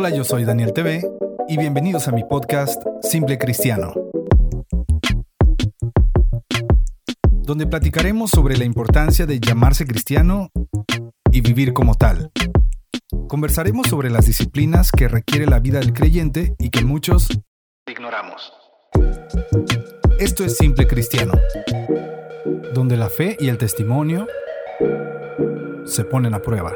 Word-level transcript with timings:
Hola, 0.00 0.10
yo 0.10 0.22
soy 0.22 0.44
Daniel 0.44 0.72
TV 0.72 1.04
y 1.48 1.58
bienvenidos 1.58 2.06
a 2.06 2.12
mi 2.12 2.22
podcast 2.22 2.80
Simple 3.02 3.36
Cristiano, 3.36 3.92
donde 7.42 7.66
platicaremos 7.66 8.30
sobre 8.30 8.56
la 8.56 8.64
importancia 8.64 9.26
de 9.26 9.40
llamarse 9.40 9.86
cristiano 9.86 10.52
y 11.32 11.40
vivir 11.40 11.72
como 11.72 11.96
tal. 11.96 12.30
Conversaremos 13.26 13.88
sobre 13.88 14.08
las 14.08 14.26
disciplinas 14.26 14.92
que 14.92 15.08
requiere 15.08 15.46
la 15.46 15.58
vida 15.58 15.80
del 15.80 15.92
creyente 15.92 16.54
y 16.60 16.70
que 16.70 16.84
muchos 16.84 17.26
ignoramos. 17.90 18.52
Esto 20.20 20.44
es 20.44 20.56
Simple 20.58 20.86
Cristiano, 20.86 21.32
donde 22.72 22.96
la 22.96 23.08
fe 23.08 23.36
y 23.40 23.48
el 23.48 23.58
testimonio 23.58 24.28
se 25.84 26.04
ponen 26.04 26.34
a 26.34 26.38
prueba. 26.40 26.72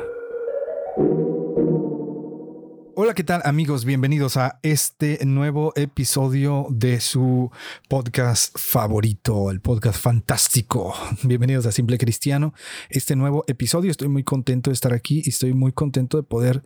Hola, 2.95 3.15
¿qué 3.15 3.25
tal 3.25 3.41
amigos? 3.47 3.87
Bienvenidos 3.87 4.37
a 4.37 4.59
este 4.63 5.25
nuevo 5.25 5.73
episodio 5.77 6.67
de 6.69 7.01
su 7.01 7.51
podcast 7.89 8.55
favorito, 8.59 9.51
el 9.51 9.63
podcast 9.63 9.99
fantástico. 9.99 10.95
Bienvenidos 11.23 11.65
a 11.65 11.73
Simple 11.73 11.97
Cristiano. 11.97 12.53
Este 12.91 13.17
nuevo 13.17 13.45
episodio, 13.47 13.91
estoy 13.91 14.09
muy 14.09 14.25
contento 14.25 14.69
de 14.69 14.75
estar 14.75 14.93
aquí 14.93 15.23
y 15.25 15.31
estoy 15.31 15.55
muy 15.55 15.73
contento 15.73 16.19
de 16.19 16.23
poder 16.23 16.63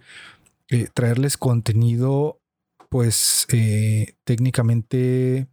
eh, 0.68 0.88
traerles 0.92 1.36
contenido, 1.36 2.40
pues 2.88 3.46
eh, 3.52 4.16
técnicamente 4.24 5.46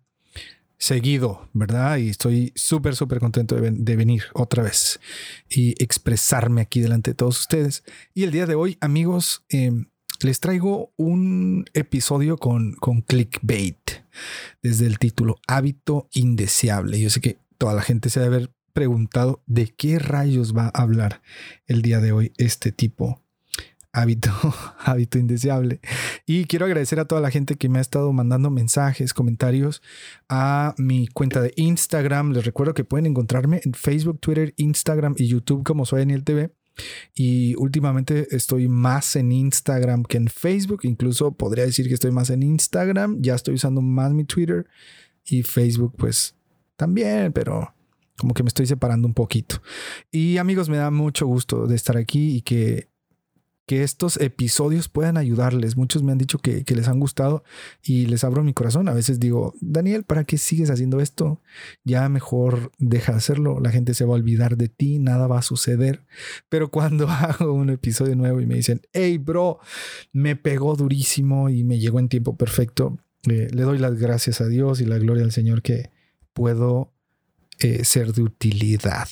seguido, 0.80 1.50
¿verdad? 1.54 1.98
Y 1.98 2.10
estoy 2.10 2.52
súper, 2.56 2.96
súper 2.96 3.20
contento 3.20 3.56
de, 3.56 3.96
venir 3.96 4.24
otra 4.34 4.64
vez 4.64 5.00
y 5.48 5.82
expresarme 5.82 6.62
aquí 6.62 6.80
delante 6.82 7.12
de 7.12 7.16
todos 7.16 7.40
ustedes. 7.40 7.84
Y 8.16 8.24
el 8.24 8.32
día 8.32 8.48
de 8.48 8.56
hoy, 8.56 8.78
amigos, 8.82 9.46
em, 9.50 9.86
les 10.22 10.40
traigo 10.40 10.94
un 10.98 11.66
episodio 11.74 12.38
con, 12.38 12.74
con 12.74 13.02
clickbait 13.02 13.78
desde 14.62 14.86
el 14.86 15.00
título 15.00 15.38
Hábito 15.48 16.08
Indeseable. 16.14 17.00
Yo 17.00 17.10
sé 17.10 17.22
que 17.22 17.38
toda 17.58 17.74
la 17.74 17.82
gente 17.82 18.10
se 18.10 18.20
debe 18.20 18.36
haber 18.36 18.52
preguntado 18.74 19.42
de 19.46 19.68
qué 19.68 20.00
rayos 20.00 20.56
va 20.56 20.72
a 20.74 20.82
hablar 20.82 21.22
el 21.68 21.82
día 21.82 22.00
de 22.00 22.12
hoy 22.12 22.34
este 22.38 22.72
tipo 22.72 23.24
hábito, 23.94 24.32
hábito 24.80 25.20
indeseable. 25.20 25.80
Y 26.26 26.46
quiero 26.46 26.66
agradecer 26.66 27.00
a 27.00 27.06
toda 27.06 27.22
la 27.22 27.32
gente 27.32 27.56
que 27.56 27.70
me 27.70 27.78
ha 27.78 27.82
estado 27.82 28.12
mandando 28.12 28.50
mensajes, 28.50 29.14
comentarios 29.14 29.82
a 30.28 30.74
mi 30.78 31.08
cuenta 31.08 31.42
de 31.42 31.54
Instagram. 31.56 32.34
Les 32.34 32.44
recuerdo 32.44 32.74
que 32.74 32.84
pueden 32.84 33.06
encontrarme 33.06 33.62
en 33.64 33.74
Facebook, 33.74 34.20
Twitter, 34.20 34.54
Instagram 34.58 35.16
y 35.18 35.28
YouTube 35.28 35.64
como 35.64 35.86
soy 35.86 36.00
Daniel 36.00 36.24
TV. 36.24 36.52
Y 37.14 37.56
últimamente 37.56 38.28
estoy 38.36 38.68
más 38.68 39.16
en 39.16 39.32
Instagram 39.32 40.04
que 40.04 40.18
en 40.18 40.28
Facebook. 40.28 40.82
Incluso 40.84 41.32
podría 41.32 41.66
decir 41.66 41.88
que 41.88 41.94
estoy 41.94 42.12
más 42.12 42.30
en 42.30 42.44
Instagram. 42.44 43.22
Ya 43.22 43.36
estoy 43.36 43.56
usando 43.56 43.82
más 43.82 44.14
mi 44.14 44.24
Twitter 44.26 44.66
y 45.26 45.44
Facebook, 45.44 45.94
pues 45.98 46.36
también, 46.76 47.32
pero 47.34 47.74
como 48.18 48.34
que 48.34 48.44
me 48.44 48.48
estoy 48.48 48.66
separando 48.66 49.08
un 49.08 49.14
poquito. 49.14 49.62
Y 50.12 50.38
amigos, 50.38 50.70
me 50.70 50.78
da 50.78 50.92
mucho 50.92 51.26
gusto 51.26 51.68
de 51.68 51.76
estar 51.76 51.98
aquí 51.98 52.38
y 52.38 52.42
que 52.42 52.90
que 53.66 53.84
estos 53.84 54.18
episodios 54.18 54.90
puedan 54.90 55.18
ayudarles. 55.18 55.78
Muchos 55.78 56.04
me 56.04 56.12
han 56.12 56.18
dicho 56.18 56.40
que, 56.40 56.64
les 56.68 56.88
han 56.88 57.00
gustado 57.00 57.44
y 57.84 58.08
les 58.08 58.24
abro 58.24 58.44
mi 58.44 58.54
corazón. 58.54 58.90
A 58.90 58.94
veces 58.94 59.20
digo, 59.20 59.54
Daniel, 59.62 60.04
¿para 60.04 60.26
qué 60.26 60.38
sigues 60.38 60.70
haciendo 60.70 61.00
esto? 61.00 61.42
Ya 61.84 62.08
mejor 62.10 62.72
deja 62.78 63.14
de 63.14 63.20
hacerlo. 63.20 63.60
La 63.62 63.72
gente 63.72 63.94
se 63.94 64.06
va 64.06 64.12
a 64.14 64.18
olvidar 64.18 64.58
de 64.58 64.68
ti, 64.68 65.00
nada 65.00 65.28
va 65.28 65.40
a 65.40 65.44
suceder. 65.44 66.04
Pero 66.50 66.70
cuando 66.72 67.08
hago 67.10 67.54
un 67.54 67.70
episodio 67.70 68.16
nuevo 68.16 68.42
y 68.42 68.46
me 68.46 68.56
dicen, 68.56 68.82
hey, 68.92 69.18
bro, 69.18 69.60
me 70.12 70.36
pegó 70.36 70.76
durísimo 70.76 71.50
y 71.50 71.64
me 71.64 71.80
llegó 71.80 72.00
en 72.00 72.10
tiempo 72.10 72.36
perfecto, 72.36 72.98
eh, 73.30 73.48
le 73.52 73.62
doy 73.62 73.78
las 73.78 73.98
gracias 73.98 74.42
a 74.42 74.48
Dios 74.48 74.82
y 74.82 74.86
la 74.86 74.98
gloria 74.98 75.24
al 75.24 75.32
Señor 75.32 75.62
que 75.62 75.92
puedo 76.34 76.92
eh, 77.60 77.86
ser 77.86 78.14
de 78.14 78.24
utilidad. 78.24 79.08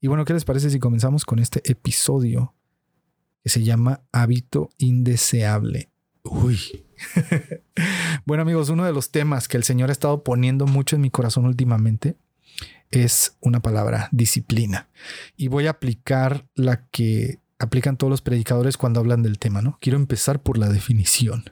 Y 0.00 0.08
bueno, 0.08 0.24
¿qué 0.24 0.32
les 0.32 0.44
parece 0.44 0.70
si 0.70 0.80
comenzamos 0.80 1.24
con 1.24 1.38
este 1.38 1.62
episodio? 1.70 2.54
Que 3.42 3.48
se 3.48 3.62
llama 3.62 4.02
hábito 4.12 4.70
indeseable. 4.78 5.90
Uy. 6.22 6.84
bueno 8.26 8.42
amigos, 8.42 8.68
uno 8.68 8.84
de 8.84 8.92
los 8.92 9.10
temas 9.10 9.48
que 9.48 9.56
el 9.56 9.64
Señor 9.64 9.88
ha 9.90 9.92
estado 9.92 10.22
poniendo 10.22 10.66
mucho 10.66 10.96
en 10.96 11.02
mi 11.02 11.10
corazón 11.10 11.46
últimamente 11.46 12.16
es 12.92 13.36
una 13.40 13.60
palabra, 13.60 14.08
disciplina. 14.12 14.88
Y 15.36 15.48
voy 15.48 15.66
a 15.66 15.70
aplicar 15.70 16.46
la 16.54 16.86
que 16.88 17.40
aplican 17.58 17.96
todos 17.96 18.10
los 18.10 18.22
predicadores 18.22 18.76
cuando 18.76 19.00
hablan 19.00 19.22
del 19.22 19.38
tema, 19.38 19.62
¿no? 19.62 19.78
Quiero 19.80 19.98
empezar 19.98 20.42
por 20.42 20.58
la 20.58 20.68
definición. 20.68 21.44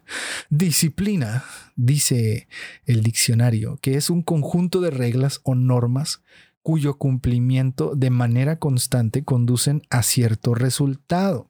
Disciplina, 0.51 1.45
dice 1.77 2.49
el 2.85 3.03
diccionario, 3.03 3.79
que 3.81 3.97
es 3.97 4.11
un 4.11 4.23
conjunto 4.23 4.81
de 4.81 4.91
reglas 4.91 5.41
o 5.45 5.55
normas 5.55 6.23
cuyo 6.63 6.99
cumplimiento 6.99 7.95
de 7.95 8.11
manera 8.11 8.59
constante 8.59 9.25
conducen 9.25 9.83
a 9.89 10.03
cierto 10.03 10.55
resultado. 10.55 11.50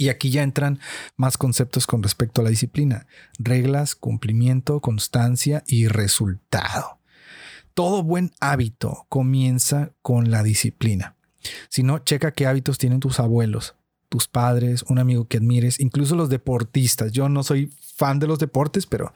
Y 0.00 0.10
aquí 0.10 0.30
ya 0.30 0.44
entran 0.44 0.78
más 1.16 1.36
conceptos 1.36 1.88
con 1.88 2.04
respecto 2.04 2.40
a 2.40 2.44
la 2.44 2.50
disciplina. 2.50 3.08
Reglas, 3.38 3.96
cumplimiento, 3.96 4.80
constancia 4.80 5.64
y 5.66 5.88
resultado. 5.88 7.00
Todo 7.74 8.04
buen 8.04 8.30
hábito 8.40 9.06
comienza 9.08 9.90
con 10.00 10.30
la 10.30 10.44
disciplina. 10.44 11.16
Si 11.68 11.82
no, 11.82 11.98
checa 11.98 12.30
qué 12.30 12.46
hábitos 12.46 12.78
tienen 12.78 13.00
tus 13.00 13.18
abuelos, 13.18 13.74
tus 14.08 14.28
padres, 14.28 14.84
un 14.88 15.00
amigo 15.00 15.26
que 15.26 15.38
admires, 15.38 15.80
incluso 15.80 16.14
los 16.14 16.30
deportistas. 16.30 17.10
Yo 17.10 17.28
no 17.28 17.42
soy 17.42 17.72
fan 17.80 18.20
de 18.20 18.28
los 18.28 18.38
deportes, 18.38 18.86
pero 18.86 19.12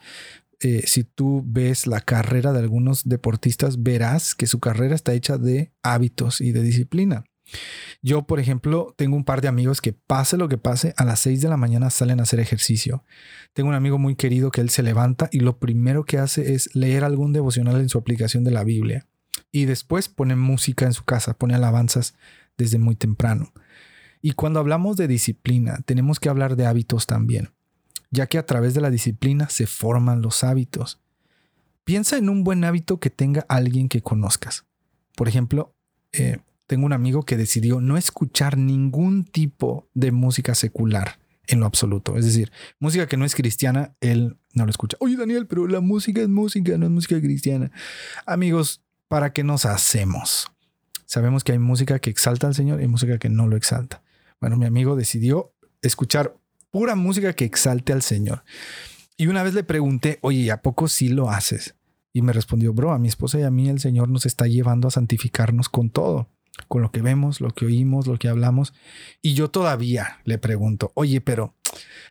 eh, 0.60 0.82
si 0.86 1.04
tú 1.04 1.44
ves 1.46 1.86
la 1.86 2.00
carrera 2.00 2.52
de 2.52 2.58
algunos 2.58 3.08
deportistas, 3.08 3.84
verás 3.84 4.34
que 4.34 4.48
su 4.48 4.58
carrera 4.58 4.96
está 4.96 5.12
hecha 5.12 5.38
de 5.38 5.72
hábitos 5.82 6.40
y 6.40 6.50
de 6.50 6.62
disciplina. 6.62 7.24
Yo, 8.02 8.26
por 8.26 8.40
ejemplo, 8.40 8.94
tengo 8.96 9.16
un 9.16 9.24
par 9.24 9.40
de 9.40 9.48
amigos 9.48 9.80
que 9.80 9.92
pase 9.92 10.36
lo 10.36 10.48
que 10.48 10.58
pase, 10.58 10.92
a 10.96 11.04
las 11.04 11.20
6 11.20 11.40
de 11.40 11.48
la 11.48 11.56
mañana 11.56 11.90
salen 11.90 12.18
a 12.18 12.24
hacer 12.24 12.40
ejercicio. 12.40 13.04
Tengo 13.52 13.68
un 13.68 13.74
amigo 13.74 13.98
muy 13.98 14.16
querido 14.16 14.50
que 14.50 14.60
él 14.60 14.70
se 14.70 14.82
levanta 14.82 15.28
y 15.30 15.40
lo 15.40 15.58
primero 15.58 16.04
que 16.04 16.18
hace 16.18 16.54
es 16.54 16.74
leer 16.74 17.04
algún 17.04 17.32
devocional 17.32 17.80
en 17.80 17.88
su 17.88 17.98
aplicación 17.98 18.42
de 18.42 18.50
la 18.50 18.64
Biblia. 18.64 19.06
Y 19.52 19.66
después 19.66 20.08
pone 20.08 20.34
música 20.34 20.86
en 20.86 20.94
su 20.94 21.04
casa, 21.04 21.34
pone 21.34 21.54
alabanzas 21.54 22.14
desde 22.56 22.78
muy 22.78 22.96
temprano. 22.96 23.52
Y 24.20 24.32
cuando 24.32 24.60
hablamos 24.60 24.96
de 24.96 25.08
disciplina, 25.08 25.78
tenemos 25.84 26.20
que 26.20 26.28
hablar 26.28 26.56
de 26.56 26.66
hábitos 26.66 27.06
también, 27.06 27.50
ya 28.10 28.26
que 28.26 28.38
a 28.38 28.46
través 28.46 28.72
de 28.72 28.80
la 28.80 28.90
disciplina 28.90 29.48
se 29.48 29.66
forman 29.66 30.22
los 30.22 30.44
hábitos. 30.44 31.00
Piensa 31.84 32.16
en 32.16 32.28
un 32.28 32.44
buen 32.44 32.64
hábito 32.64 33.00
que 33.00 33.10
tenga 33.10 33.44
alguien 33.48 33.88
que 33.88 34.00
conozcas. 34.00 34.64
Por 35.16 35.28
ejemplo, 35.28 35.74
eh, 36.12 36.38
tengo 36.66 36.86
un 36.86 36.92
amigo 36.92 37.24
que 37.24 37.36
decidió 37.36 37.80
no 37.80 37.96
escuchar 37.96 38.56
ningún 38.56 39.24
tipo 39.24 39.88
de 39.94 40.12
música 40.12 40.54
secular 40.54 41.18
en 41.46 41.60
lo 41.60 41.66
absoluto. 41.66 42.16
Es 42.16 42.24
decir, 42.24 42.52
música 42.78 43.06
que 43.06 43.16
no 43.16 43.24
es 43.24 43.34
cristiana, 43.34 43.94
él 44.00 44.36
no 44.54 44.64
lo 44.64 44.70
escucha. 44.70 44.96
Oye, 45.00 45.16
Daniel, 45.16 45.46
pero 45.46 45.66
la 45.66 45.80
música 45.80 46.20
es 46.20 46.28
música, 46.28 46.76
no 46.78 46.86
es 46.86 46.92
música 46.92 47.20
cristiana. 47.20 47.70
Amigos, 48.26 48.82
¿para 49.08 49.32
qué 49.32 49.44
nos 49.44 49.66
hacemos? 49.66 50.50
Sabemos 51.06 51.44
que 51.44 51.52
hay 51.52 51.58
música 51.58 51.98
que 51.98 52.10
exalta 52.10 52.46
al 52.46 52.54
Señor 52.54 52.82
y 52.82 52.86
música 52.86 53.18
que 53.18 53.28
no 53.28 53.46
lo 53.46 53.56
exalta. 53.56 54.02
Bueno, 54.40 54.56
mi 54.56 54.66
amigo 54.66 54.96
decidió 54.96 55.52
escuchar 55.82 56.36
pura 56.70 56.94
música 56.94 57.34
que 57.34 57.44
exalte 57.44 57.92
al 57.92 58.02
Señor. 58.02 58.44
Y 59.16 59.26
una 59.26 59.42
vez 59.42 59.54
le 59.54 59.62
pregunté, 59.62 60.18
oye, 60.22 60.50
¿a 60.50 60.62
poco 60.62 60.88
sí 60.88 61.08
lo 61.08 61.30
haces? 61.30 61.74
Y 62.14 62.22
me 62.22 62.32
respondió, 62.32 62.72
bro, 62.72 62.92
a 62.92 62.98
mi 62.98 63.08
esposa 63.08 63.38
y 63.38 63.42
a 63.42 63.50
mí 63.50 63.68
el 63.68 63.80
Señor 63.80 64.08
nos 64.08 64.26
está 64.26 64.46
llevando 64.46 64.88
a 64.88 64.90
santificarnos 64.90 65.68
con 65.68 65.90
todo 65.90 66.28
con 66.68 66.82
lo 66.82 66.90
que 66.90 67.02
vemos, 67.02 67.40
lo 67.40 67.50
que 67.50 67.66
oímos, 67.66 68.06
lo 68.06 68.18
que 68.18 68.28
hablamos. 68.28 68.74
Y 69.20 69.34
yo 69.34 69.50
todavía 69.50 70.20
le 70.24 70.38
pregunto, 70.38 70.92
oye, 70.94 71.20
pero 71.20 71.54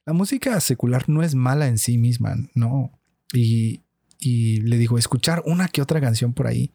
la 0.05 0.13
música 0.13 0.59
secular 0.59 1.07
no 1.09 1.23
es 1.23 1.35
mala 1.35 1.67
en 1.67 1.77
sí 1.77 1.97
misma, 1.97 2.35
¿no? 2.53 2.91
Y, 3.33 3.81
y 4.19 4.61
le 4.61 4.77
digo, 4.77 4.97
escuchar 4.97 5.43
una 5.45 5.67
que 5.67 5.81
otra 5.81 6.01
canción 6.01 6.33
por 6.33 6.47
ahí, 6.47 6.73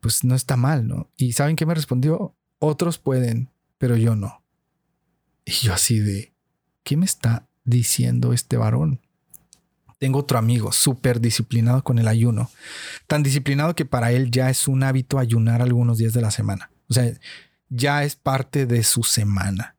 pues 0.00 0.24
no 0.24 0.34
está 0.34 0.56
mal, 0.56 0.86
¿no? 0.86 1.10
Y 1.16 1.32
¿saben 1.32 1.56
qué 1.56 1.66
me 1.66 1.74
respondió? 1.74 2.36
Otros 2.58 2.98
pueden, 2.98 3.50
pero 3.78 3.96
yo 3.96 4.16
no. 4.16 4.42
Y 5.44 5.52
yo 5.52 5.72
así 5.72 5.98
de, 5.98 6.32
¿qué 6.82 6.96
me 6.96 7.04
está 7.04 7.48
diciendo 7.64 8.32
este 8.32 8.56
varón? 8.56 9.00
Tengo 9.98 10.18
otro 10.18 10.38
amigo 10.38 10.72
súper 10.72 11.20
disciplinado 11.20 11.84
con 11.84 11.98
el 11.98 12.08
ayuno, 12.08 12.50
tan 13.06 13.22
disciplinado 13.22 13.76
que 13.76 13.84
para 13.84 14.10
él 14.10 14.32
ya 14.32 14.50
es 14.50 14.66
un 14.66 14.82
hábito 14.82 15.18
ayunar 15.18 15.62
algunos 15.62 15.98
días 15.98 16.12
de 16.12 16.20
la 16.20 16.32
semana. 16.32 16.70
O 16.88 16.94
sea, 16.94 17.12
ya 17.68 18.04
es 18.04 18.16
parte 18.16 18.66
de 18.66 18.82
su 18.82 19.02
semana. 19.02 19.76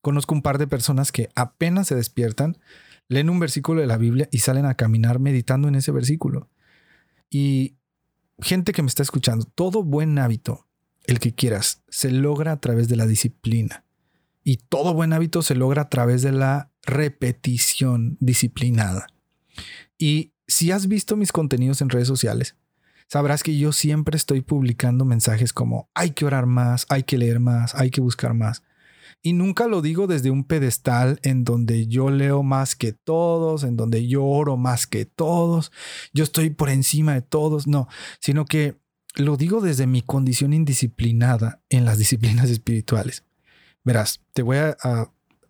Conozco 0.00 0.34
un 0.34 0.42
par 0.42 0.58
de 0.58 0.66
personas 0.66 1.12
que 1.12 1.30
apenas 1.34 1.88
se 1.88 1.94
despiertan, 1.94 2.58
leen 3.08 3.30
un 3.30 3.40
versículo 3.40 3.80
de 3.80 3.86
la 3.86 3.96
Biblia 3.96 4.28
y 4.30 4.38
salen 4.38 4.66
a 4.66 4.74
caminar 4.74 5.18
meditando 5.18 5.68
en 5.68 5.74
ese 5.74 5.92
versículo. 5.92 6.50
Y 7.30 7.76
gente 8.40 8.72
que 8.72 8.82
me 8.82 8.88
está 8.88 9.02
escuchando, 9.02 9.46
todo 9.46 9.82
buen 9.82 10.18
hábito, 10.18 10.66
el 11.04 11.18
que 11.18 11.34
quieras, 11.34 11.82
se 11.88 12.10
logra 12.10 12.52
a 12.52 12.60
través 12.60 12.88
de 12.88 12.96
la 12.96 13.06
disciplina. 13.06 13.84
Y 14.42 14.58
todo 14.58 14.92
buen 14.92 15.12
hábito 15.12 15.40
se 15.40 15.54
logra 15.54 15.82
a 15.82 15.88
través 15.88 16.22
de 16.22 16.32
la 16.32 16.70
repetición 16.82 18.18
disciplinada. 18.20 19.06
Y 19.96 20.32
si 20.46 20.70
has 20.70 20.86
visto 20.86 21.16
mis 21.16 21.32
contenidos 21.32 21.80
en 21.80 21.88
redes 21.88 22.08
sociales, 22.08 22.56
sabrás 23.08 23.42
que 23.42 23.56
yo 23.56 23.72
siempre 23.72 24.16
estoy 24.16 24.40
publicando 24.40 25.04
mensajes 25.04 25.52
como 25.52 25.88
hay 25.94 26.10
que 26.10 26.24
orar 26.24 26.46
más, 26.46 26.86
hay 26.88 27.02
que 27.04 27.18
leer 27.18 27.40
más, 27.40 27.74
hay 27.74 27.90
que 27.90 28.00
buscar 28.00 28.34
más. 28.34 28.62
Y 29.22 29.32
nunca 29.32 29.68
lo 29.68 29.80
digo 29.80 30.06
desde 30.06 30.30
un 30.30 30.44
pedestal 30.44 31.18
en 31.22 31.44
donde 31.44 31.86
yo 31.86 32.10
leo 32.10 32.42
más 32.42 32.76
que 32.76 32.92
todos, 32.92 33.64
en 33.64 33.76
donde 33.76 34.06
yo 34.06 34.24
oro 34.24 34.58
más 34.58 34.86
que 34.86 35.06
todos, 35.06 35.72
yo 36.12 36.24
estoy 36.24 36.50
por 36.50 36.68
encima 36.68 37.14
de 37.14 37.22
todos, 37.22 37.66
no, 37.66 37.88
sino 38.20 38.44
que 38.44 38.76
lo 39.14 39.36
digo 39.36 39.60
desde 39.60 39.86
mi 39.86 40.02
condición 40.02 40.52
indisciplinada 40.52 41.62
en 41.70 41.84
las 41.84 41.98
disciplinas 41.98 42.50
espirituales. 42.50 43.24
Verás, 43.82 44.20
te 44.32 44.42
voy 44.42 44.58
a, 44.58 44.76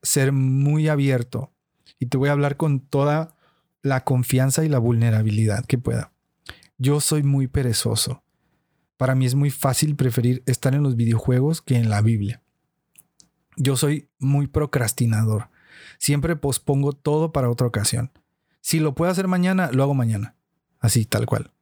ser 0.03 0.33
muy 0.33 0.89
abierto 0.89 1.51
y 1.99 2.07
te 2.07 2.19
voy 2.19 2.29
a 2.29 2.33
hablar 2.33 2.59
con 2.59 2.81
toda 2.81 3.35
la 3.81 4.05
confianza 4.05 4.65
y 4.65 4.69
la 4.69 4.79
vulnerabilidad 4.79 5.65
que 5.65 5.79
pueda. 5.79 6.14
Yo 6.85 7.01
soy 7.01 7.23
muy 7.23 7.47
perezoso. 7.47 8.23
Para 8.99 9.15
mí 9.15 9.25
es 9.25 9.35
muy 9.35 9.49
fácil 9.49 9.97
preferir 9.97 10.43
estar 10.45 10.75
en 10.75 10.83
los 10.83 10.97
videojuegos 10.97 11.63
que 11.63 11.77
en 11.77 11.89
la 11.89 12.03
Biblia. 12.03 12.43
Yo 13.57 13.79
soy 13.79 14.11
muy 14.19 14.49
procrastinador. 14.49 15.49
Siempre 15.97 16.37
pospongo 16.37 16.93
todo 16.93 17.33
para 17.33 17.49
otra 17.49 17.67
ocasión. 17.67 18.11
Si 18.61 18.81
lo 18.81 18.95
puedo 18.95 19.11
hacer 19.11 19.29
mañana, 19.29 19.71
lo 19.73 19.83
hago 19.83 19.95
mañana. 19.95 20.37
Así, 20.79 21.07
tal 21.07 21.25
cual. 21.25 21.53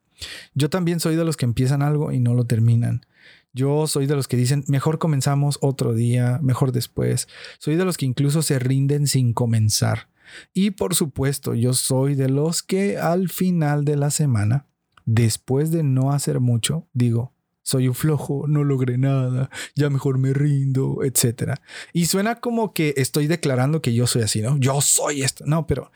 Yo 0.55 0.71
también 0.71 0.99
soy 0.99 1.15
de 1.15 1.25
los 1.25 1.37
que 1.37 1.45
empiezan 1.45 1.83
algo 1.83 2.11
y 2.11 2.19
no 2.19 2.35
lo 2.35 2.45
terminan. 2.45 3.07
Yo 3.53 3.87
soy 3.87 4.07
de 4.07 4.17
los 4.17 4.27
que 4.27 4.37
dicen, 4.37 4.65
mejor 4.67 4.99
comenzamos 4.99 5.57
otro 5.61 5.95
día, 5.95 6.41
mejor 6.43 6.73
después. 6.73 7.29
Soy 7.61 7.77
de 7.77 7.85
los 7.85 7.97
que 7.97 8.07
incluso 8.07 8.43
se 8.43 8.59
rinden 8.59 9.07
sin 9.07 9.35
comenzar. 9.35 10.09
Y 10.53 10.73
por 10.73 10.97
supuesto, 10.97 11.55
yo 11.55 11.75
soy 11.75 12.17
de 12.17 12.29
los 12.29 12.65
que 12.65 12.99
al 12.99 13.29
final 13.29 13.85
de 13.85 13.95
la 13.95 14.11
semana, 14.11 14.67
después 15.05 15.71
de 15.71 15.83
no 15.83 16.13
hacer 16.13 16.41
mucho, 16.41 16.89
digo, 16.93 17.33
soy 17.63 17.89
un 17.89 17.95
flojo, 17.95 18.47
no 18.49 18.65
logré 18.65 18.99
nada, 18.99 19.49
ya 19.77 19.89
mejor 19.89 20.19
me 20.19 20.33
rindo, 20.33 21.03
etc. 21.05 21.55
Y 21.93 22.07
suena 22.07 22.41
como 22.41 22.75
que 22.75 22.95
estoy 22.97 23.27
declarando 23.27 23.81
que 23.83 23.95
yo 23.95 24.07
soy 24.07 24.23
así, 24.23 24.43
¿no? 24.43 24.59
Yo 24.59 24.81
soy 24.81 25.23
esto. 25.23 25.45
No, 25.47 25.67
pero 25.67 25.93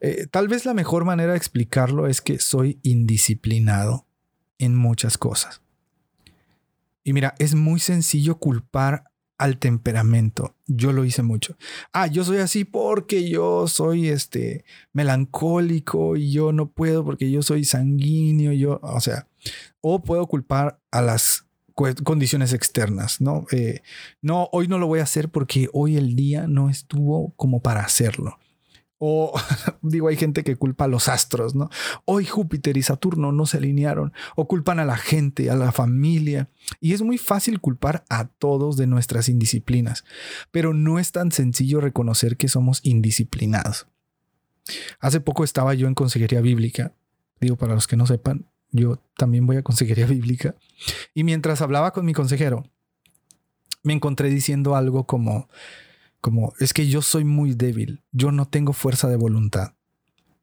eh, 0.00 0.26
tal 0.30 0.48
vez 0.48 0.64
la 0.64 0.74
mejor 0.74 1.04
manera 1.04 1.32
de 1.32 1.38
explicarlo 1.38 2.06
es 2.06 2.20
que 2.20 2.38
soy 2.38 2.78
indisciplinado 2.82 4.06
en 4.58 4.76
muchas 4.76 5.18
cosas. 5.18 5.62
Y 7.02 7.12
mira, 7.12 7.34
es 7.38 7.54
muy 7.54 7.80
sencillo 7.80 8.38
culpar 8.38 9.04
al 9.38 9.58
temperamento. 9.58 10.54
Yo 10.66 10.92
lo 10.92 11.04
hice 11.04 11.22
mucho. 11.22 11.56
Ah, 11.92 12.06
yo 12.06 12.24
soy 12.24 12.38
así 12.38 12.64
porque 12.64 13.28
yo 13.28 13.66
soy 13.68 14.08
este 14.08 14.64
melancólico 14.92 16.16
y 16.16 16.30
yo 16.30 16.52
no 16.52 16.70
puedo 16.70 17.04
porque 17.04 17.30
yo 17.30 17.42
soy 17.42 17.64
sanguíneo, 17.64 18.52
yo, 18.52 18.80
o 18.82 19.00
sea, 19.00 19.28
o 19.80 20.02
puedo 20.02 20.26
culpar 20.26 20.80
a 20.90 21.02
las 21.02 21.46
condiciones 21.74 22.52
externas, 22.52 23.20
¿no? 23.20 23.46
Eh, 23.50 23.82
no, 24.22 24.48
hoy 24.52 24.68
no 24.68 24.78
lo 24.78 24.86
voy 24.86 25.00
a 25.00 25.04
hacer 25.04 25.28
porque 25.28 25.68
hoy 25.72 25.96
el 25.96 26.14
día 26.14 26.46
no 26.46 26.70
estuvo 26.70 27.32
como 27.36 27.60
para 27.60 27.80
hacerlo. 27.80 28.38
O 29.06 29.38
digo, 29.82 30.08
hay 30.08 30.16
gente 30.16 30.44
que 30.44 30.56
culpa 30.56 30.84
a 30.84 30.88
los 30.88 31.10
astros, 31.10 31.54
¿no? 31.54 31.68
Hoy 32.06 32.24
Júpiter 32.24 32.78
y 32.78 32.82
Saturno 32.82 33.32
no 33.32 33.44
se 33.44 33.58
alinearon. 33.58 34.14
O 34.34 34.48
culpan 34.48 34.80
a 34.80 34.86
la 34.86 34.96
gente, 34.96 35.50
a 35.50 35.56
la 35.56 35.72
familia. 35.72 36.48
Y 36.80 36.94
es 36.94 37.02
muy 37.02 37.18
fácil 37.18 37.60
culpar 37.60 38.06
a 38.08 38.28
todos 38.28 38.78
de 38.78 38.86
nuestras 38.86 39.28
indisciplinas. 39.28 40.06
Pero 40.50 40.72
no 40.72 40.98
es 40.98 41.12
tan 41.12 41.32
sencillo 41.32 41.82
reconocer 41.82 42.38
que 42.38 42.48
somos 42.48 42.80
indisciplinados. 42.82 43.88
Hace 45.00 45.20
poco 45.20 45.44
estaba 45.44 45.74
yo 45.74 45.86
en 45.86 45.94
consejería 45.94 46.40
bíblica. 46.40 46.94
Digo, 47.42 47.56
para 47.56 47.74
los 47.74 47.86
que 47.86 47.98
no 47.98 48.06
sepan, 48.06 48.46
yo 48.70 49.02
también 49.18 49.46
voy 49.46 49.58
a 49.58 49.62
consejería 49.62 50.06
bíblica. 50.08 50.54
Y 51.12 51.24
mientras 51.24 51.60
hablaba 51.60 51.92
con 51.92 52.06
mi 52.06 52.14
consejero, 52.14 52.64
me 53.82 53.92
encontré 53.92 54.30
diciendo 54.30 54.76
algo 54.76 55.04
como, 55.04 55.50
como 56.24 56.54
es 56.58 56.72
que 56.72 56.88
yo 56.88 57.02
soy 57.02 57.22
muy 57.22 57.52
débil, 57.52 58.02
yo 58.10 58.32
no 58.32 58.46
tengo 58.46 58.72
fuerza 58.72 59.08
de 59.08 59.16
voluntad. 59.16 59.74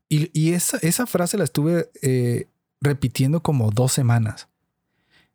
Y, 0.09 0.51
esa, 0.51 0.77
esa, 0.77 1.07
frase 1.07 1.39
la 1.39 1.43
estuve 1.43 1.89
eh, 2.03 2.49
repitiendo 2.81 3.41
como 3.41 3.71
dos 3.71 3.91
semanas. 3.91 4.47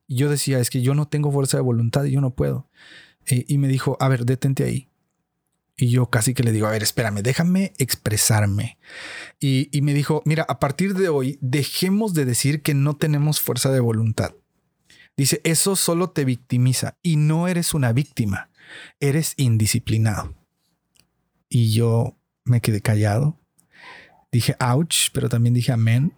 Y 0.06 0.18
yo 0.18 0.30
decía, 0.30 0.60
es 0.60 0.70
que 0.70 0.82
yo 0.82 0.94
no 0.94 1.08
tengo 1.08 1.32
fuerza 1.32 1.56
de 1.56 1.64
voluntad 1.64 2.04
y 2.04 2.12
yo 2.12 2.20
no 2.20 2.36
puedo. 2.36 2.68
Y 3.26 3.58
me 3.58 3.66
dijo, 3.66 3.96
a 3.98 4.06
ver, 4.06 4.24
detente 4.24 4.62
ahí. 4.62 4.88
Y 5.76 5.88
yo 5.88 6.10
casi 6.10 6.32
que 6.32 6.44
le 6.44 6.52
digo, 6.52 6.68
a 6.68 6.70
ver, 6.70 6.84
espérame, 6.84 7.22
déjame 7.22 7.72
expresarme. 7.78 8.78
Y, 9.40 9.68
y 9.76 9.82
me 9.82 9.94
dijo, 9.94 10.22
mira, 10.26 10.46
a 10.48 10.60
partir 10.60 10.94
de 10.94 11.08
hoy, 11.08 11.38
dejemos 11.40 12.14
de 12.14 12.24
decir 12.24 12.62
que 12.62 12.74
no 12.74 12.94
tenemos 12.94 13.40
fuerza 13.40 13.72
de 13.72 13.80
voluntad. 13.80 14.36
Dice, 15.16 15.40
eso 15.42 15.74
solo 15.74 16.10
te 16.10 16.24
victimiza 16.24 16.98
y 17.02 17.16
no 17.16 17.48
eres 17.48 17.74
una 17.74 17.92
víctima 17.92 18.50
eres 19.00 19.34
indisciplinado. 19.36 20.34
Y 21.48 21.72
yo 21.72 22.18
me 22.44 22.60
quedé 22.60 22.80
callado. 22.80 23.38
Dije, 24.32 24.56
ouch, 24.60 25.10
pero 25.12 25.28
también 25.28 25.54
dije 25.54 25.72
amén. 25.72 26.14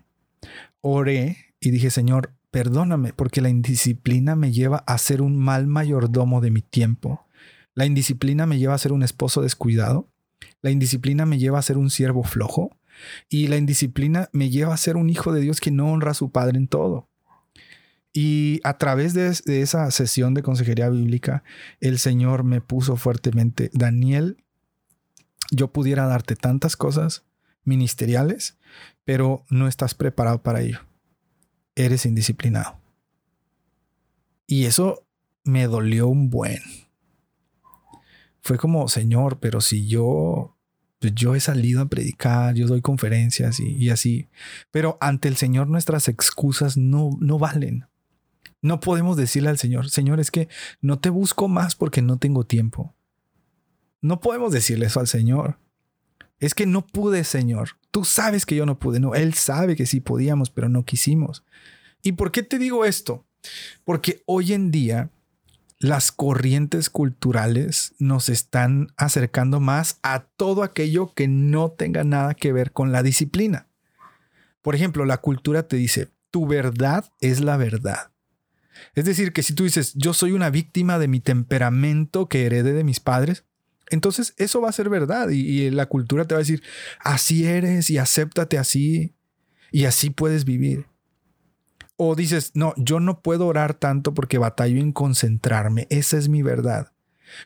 Oré 0.81 1.55
y 1.61 1.71
dije, 1.71 1.91
Señor, 1.91 2.35
perdóname, 2.51 3.13
porque 3.13 3.41
la 3.41 3.49
indisciplina 3.49 4.37
me 4.37 4.53
lleva 4.53 4.79
a 4.87 4.99
ser 4.99 5.23
un 5.23 5.37
mal 5.37 5.67
mayordomo 5.67 6.41
de 6.41 6.51
mi 6.51 6.63
tiempo. 6.63 7.27
La 7.75 7.87
indisciplina 7.87 8.47
me 8.47 8.59
lleva 8.59 8.75
a 8.75 8.79
ser 8.79 8.93
un 8.93 9.03
esposo 9.03 9.43
descuidado. 9.43 10.09
La 10.63 10.71
indisciplina 10.71 11.27
me 11.27 11.39
lleva 11.39 11.59
a 11.59 11.63
ser 11.63 11.79
un 11.79 11.91
siervo 11.91 12.25
flojo. 12.25 12.77
Y 13.29 13.47
la 13.47 13.57
indisciplina 13.57 14.29
me 14.33 14.51
lleva 14.51 14.75
a 14.75 14.79
ser 14.79 14.97
un 14.97 15.11
hijo 15.11 15.33
de 15.33 15.41
Dios 15.41 15.61
que 15.61 15.71
no 15.71 15.93
honra 15.93 16.11
a 16.11 16.15
su 16.15 16.33
padre 16.33 16.59
en 16.59 16.67
todo. 16.67 17.08
Y 18.13 18.61
a 18.65 18.79
través 18.79 19.15
de, 19.15 19.29
esa 19.61 19.91
sesión 19.91 20.35
de 20.35 20.43
consejería 20.43 20.89
bíblica, 20.89 21.45
el 21.81 21.99
Señor 21.99 22.45
me 22.45 22.61
puso 22.61 22.97
fuertemente, 22.97 23.71
Daniel, 23.73 24.39
yo 25.51 25.73
pudiera 25.73 26.07
darte 26.07 26.37
tantas 26.37 26.77
cosas 26.77 27.25
ministeriales, 27.65 28.59
pero 29.05 29.45
no 29.51 29.69
estás 29.69 29.95
preparado 29.95 30.43
para 30.43 30.63
ello. 30.63 30.81
Eres 31.75 32.07
indisciplinado. 32.07 32.81
Y 34.47 34.65
eso 34.65 35.07
me 35.45 35.67
dolió 35.67 36.09
un 36.09 36.31
buen. 36.31 36.61
Fue 38.41 38.57
como, 38.57 38.89
Señor, 38.89 39.39
pero 39.41 39.61
si 39.61 39.87
yo, 39.87 40.57
pues 40.99 41.15
yo 41.15 41.35
he 41.35 41.41
salido 41.41 41.83
a 41.83 41.89
predicar, 41.89 42.55
yo 42.55 42.67
doy 42.67 42.81
conferencias 42.81 43.61
y, 43.61 43.77
y 43.77 43.91
así, 43.91 44.29
pero 44.71 44.97
ante 45.01 45.29
el 45.29 45.37
Señor 45.37 45.69
nuestras 45.69 46.09
excusas 46.09 46.79
no, 46.79 47.11
no 47.21 47.39
valen. 47.39 47.87
No 48.61 48.81
podemos 48.81 49.17
decirle 49.17 49.51
al 49.51 49.59
Señor, 49.59 49.91
Señor, 49.91 50.21
es 50.21 50.31
que 50.31 50.49
no 50.81 50.99
te 50.99 51.11
busco 51.11 51.49
más 51.49 51.77
porque 51.77 52.03
no 52.03 52.19
tengo 52.19 52.45
tiempo. 52.45 52.95
No 54.01 54.21
podemos 54.21 54.53
decirle 54.53 54.87
eso 54.87 55.01
al 55.01 55.07
Señor. 55.07 55.59
Es 56.41 56.55
que 56.55 56.67
no 56.67 56.87
pude, 56.87 57.25
Señor. 57.25 57.71
Tú 57.91 58.05
sabes 58.05 58.47
que 58.47 58.55
yo 58.55 58.67
no 58.67 58.79
pude. 58.79 59.01
No, 59.01 59.15
Él 59.15 59.35
sabe 59.35 59.77
que 59.77 59.87
sí 59.87 60.01
podíamos, 60.01 60.51
pero 60.51 60.69
no 60.69 60.85
quisimos. 60.85 61.45
¿Y 62.03 62.13
por 62.13 62.31
qué 62.31 62.43
te 62.43 62.59
digo 62.59 62.85
esto? 62.85 63.27
Porque 63.85 64.23
hoy 64.27 64.53
en 64.53 64.71
día 64.71 65.11
las 65.81 66.11
corrientes 66.11 66.91
culturales 66.91 67.95
nos 67.99 68.29
están 68.29 68.89
acercando 68.97 69.61
más 69.61 69.99
a 70.03 70.25
todo 70.37 70.63
aquello 70.63 71.13
que 71.15 71.29
no 71.29 71.71
tenga 71.71 72.03
nada 72.05 72.35
que 72.35 72.53
ver 72.53 72.73
con 72.73 72.91
la 72.91 73.03
disciplina. 73.03 73.69
Por 74.61 74.75
ejemplo, 74.75 75.05
la 75.05 75.19
cultura 75.19 75.69
te 75.69 75.77
dice, 75.77 76.09
tu 76.31 76.47
verdad 76.47 77.05
es 77.21 77.41
la 77.41 77.57
verdad. 77.57 78.11
Es 78.95 79.05
decir, 79.05 79.33
que 79.33 79.43
si 79.43 79.55
tú 79.55 79.65
dices, 79.65 79.95
yo 79.95 80.13
soy 80.13 80.33
una 80.33 80.51
víctima 80.51 80.99
de 80.99 81.09
mi 81.09 81.21
temperamento 81.21 82.29
que 82.29 82.47
heredé 82.47 82.73
de 82.73 82.85
mis 82.85 83.01
padres, 83.01 83.45
entonces 83.91 84.35
eso 84.37 84.61
va 84.61 84.69
a 84.69 84.73
ser 84.73 84.89
verdad 84.89 85.31
y, 85.31 85.71
la 85.71 85.87
cultura 85.87 86.27
te 86.27 86.35
va 86.35 86.39
a 86.39 86.43
decir, 86.43 86.63
así 87.01 87.47
eres 87.47 87.91
y 87.91 87.99
acéptate 87.99 88.59
así 88.59 89.15
y 89.71 89.85
así 89.85 90.11
puedes 90.11 90.45
vivir. 90.45 90.87
O 91.97 92.15
dices, 92.15 92.53
no, 92.55 92.75
yo 92.77 93.01
no 93.01 93.23
puedo 93.23 93.47
orar 93.47 93.75
tanto 93.75 94.15
porque 94.15 94.39
batallo 94.39 94.79
en 94.79 94.93
concentrarme, 94.93 95.87
esa 95.91 96.17
es 96.17 96.29
mi 96.29 96.43
verdad. 96.43 96.93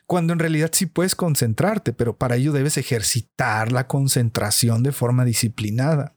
Cuando 0.05 0.31
en 0.31 0.39
realidad 0.39 0.69
sí 0.71 0.85
puedes 0.85 1.15
concentrarte, 1.15 1.91
pero 1.91 2.17
para 2.17 2.35
ello 2.35 2.53
debes 2.53 2.77
ejercitar 2.77 3.71
la 3.71 3.87
concentración 3.87 4.83
de 4.83 4.91
forma 4.91 5.25
disciplinada. 5.25 6.15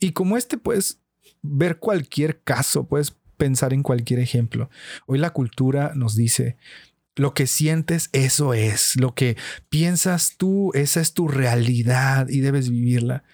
Y 0.00 0.12
como 0.12 0.36
este 0.36 0.58
puedes 0.58 1.00
ver 1.42 1.78
cualquier 1.78 2.42
caso, 2.42 2.88
puedes 2.88 3.16
pensar 3.36 3.72
en 3.72 3.82
cualquier 3.82 4.20
ejemplo. 4.20 4.70
Hoy 5.06 5.18
la 5.18 5.30
cultura 5.30 5.92
nos 5.94 6.16
dice, 6.16 6.56
lo 7.16 7.32
que 7.32 7.46
sientes, 7.46 8.10
eso 8.12 8.54
es. 8.54 8.96
Lo 8.96 9.14
que 9.14 9.36
piensas 9.68 10.34
tú, 10.36 10.70
esa 10.74 11.00
es 11.00 11.14
tu 11.14 11.28
realidad 11.28 12.28
y 12.28 12.40
debes 12.40 12.68
vivirla. 12.68 13.24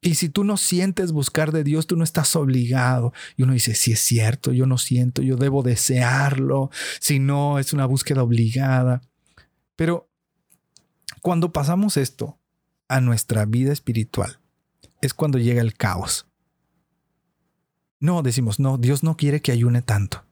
Y 0.00 0.16
si 0.16 0.28
tú 0.28 0.44
no 0.44 0.56
sientes 0.56 1.12
buscar 1.12 1.50
de 1.50 1.64
Dios, 1.64 1.86
tú 1.86 1.96
no 1.96 2.04
estás 2.04 2.36
obligado. 2.36 3.12
Y 3.36 3.42
uno 3.42 3.54
dice, 3.54 3.74
si 3.74 3.92
es 3.92 4.00
cierto, 4.00 4.52
yo 4.52 4.66
no 4.66 4.78
siento, 4.78 5.22
yo 5.22 5.36
debo 5.36 5.62
desearlo. 5.62 6.70
Si 7.00 7.18
no, 7.18 7.58
es 7.58 7.72
una 7.72 7.86
búsqueda 7.86 8.22
obligada. 8.22 9.00
Pero 9.76 10.10
cuando 11.22 11.52
pasamos 11.52 11.96
esto 11.96 12.38
a 12.86 13.00
nuestra 13.00 13.46
vida 13.46 13.72
espiritual 13.72 14.38
es 15.00 15.14
cuando 15.14 15.38
llega 15.38 15.62
el 15.62 15.74
caos. 15.74 16.26
No, 18.04 18.20
decimos, 18.20 18.60
no, 18.60 18.76
Dios 18.76 19.02
no 19.02 19.16
quiere 19.16 19.40
que 19.40 19.50
ayune 19.50 19.80
tanto. 19.80 20.26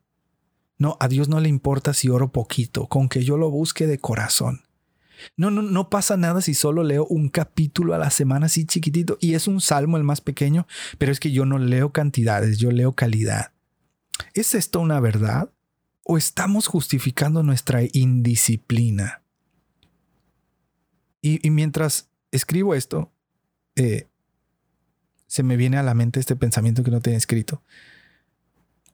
No, 0.77 0.99
a 1.01 1.09
Dios 1.09 1.31
no 1.31 1.41
le 1.41 1.49
importa 1.49 1.95
si 1.95 2.11
oro 2.11 2.31
poquito, 2.31 2.87
con 2.87 3.09
que 3.09 3.25
yo 3.25 3.39
lo 3.39 3.51
busque 3.51 3.87
de 3.87 3.97
corazón. 3.97 4.61
No, 5.39 5.51
no, 5.51 5.63
no 5.63 5.89
pasa 5.89 6.19
nada 6.19 6.43
si 6.43 6.53
solo 6.53 6.85
leo 6.85 7.07
un 7.07 7.31
capítulo 7.31 7.95
a 7.95 7.99
la 7.99 8.11
semana 8.11 8.45
así 8.45 8.67
chiquitito 8.67 9.17
y 9.23 9.33
es 9.33 9.49
un 9.49 9.63
salmo 9.63 9.97
el 9.97 10.05
más 10.05 10.21
pequeño, 10.21 10.67
pero 10.99 11.13
es 11.13 11.19
que 11.19 11.33
yo 11.33 11.47
no 11.47 11.57
leo 11.57 11.93
cantidades, 11.93 12.59
yo 12.59 12.71
leo 12.73 12.93
calidad. 12.93 13.53
¿Es 14.35 14.55
esto 14.55 14.79
una 14.79 15.01
verdad? 15.01 15.51
¿O 16.05 16.19
estamos 16.19 16.67
justificando 16.67 17.43
nuestra 17.43 17.81
indisciplina? 17.91 19.23
Y, 21.23 21.49
mientras 21.49 22.11
escribo 22.33 22.75
esto, 22.75 23.11
eh, 23.77 24.09
se 25.33 25.43
me 25.43 25.57
viene 25.57 25.79
a 25.79 25.83
la 25.83 25.95
mente 25.95 26.21
este 26.21 26.37
pensamiento 26.37 26.85
que 26.85 26.91
no 26.91 27.01
tenía 27.01 27.17
escrito. 27.17 27.63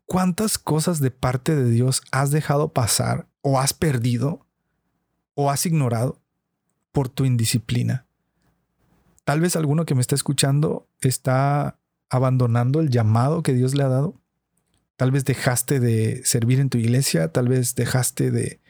¿Cuántas 0.07 0.57
cosas 0.57 1.00
de 1.00 1.11
parte 1.11 1.57
de 1.57 1.68
Dios 1.68 2.00
has 2.12 2.30
dejado 2.30 2.73
pasar 2.73 3.26
o 3.40 3.59
has 3.59 3.75
perdido 3.75 4.47
o 5.35 5.50
has 5.50 5.66
ignorado 5.66 6.23
por 6.92 7.09
tu 7.09 7.25
indisciplina? 7.25 8.07
Tal 9.25 9.40
vez 9.40 9.57
alguno 9.57 9.85
que 9.85 9.97
me 9.97 10.00
está 10.00 10.14
escuchando 10.14 10.88
está 11.00 11.80
abandonando 12.09 12.78
el 12.78 12.90
llamado 12.90 13.42
que 13.42 13.52
Dios 13.52 13.75
le 13.75 13.83
ha 13.83 13.88
dado. 13.88 14.14
Tal 14.95 15.11
vez 15.11 15.25
dejaste 15.25 15.80
de 15.80 16.25
servir 16.25 16.61
en 16.61 16.71
tu 16.71 16.78
iglesia, 16.78 17.33
tal 17.33 17.49
vez 17.49 17.75
dejaste 17.75 18.30
de, 18.30 18.61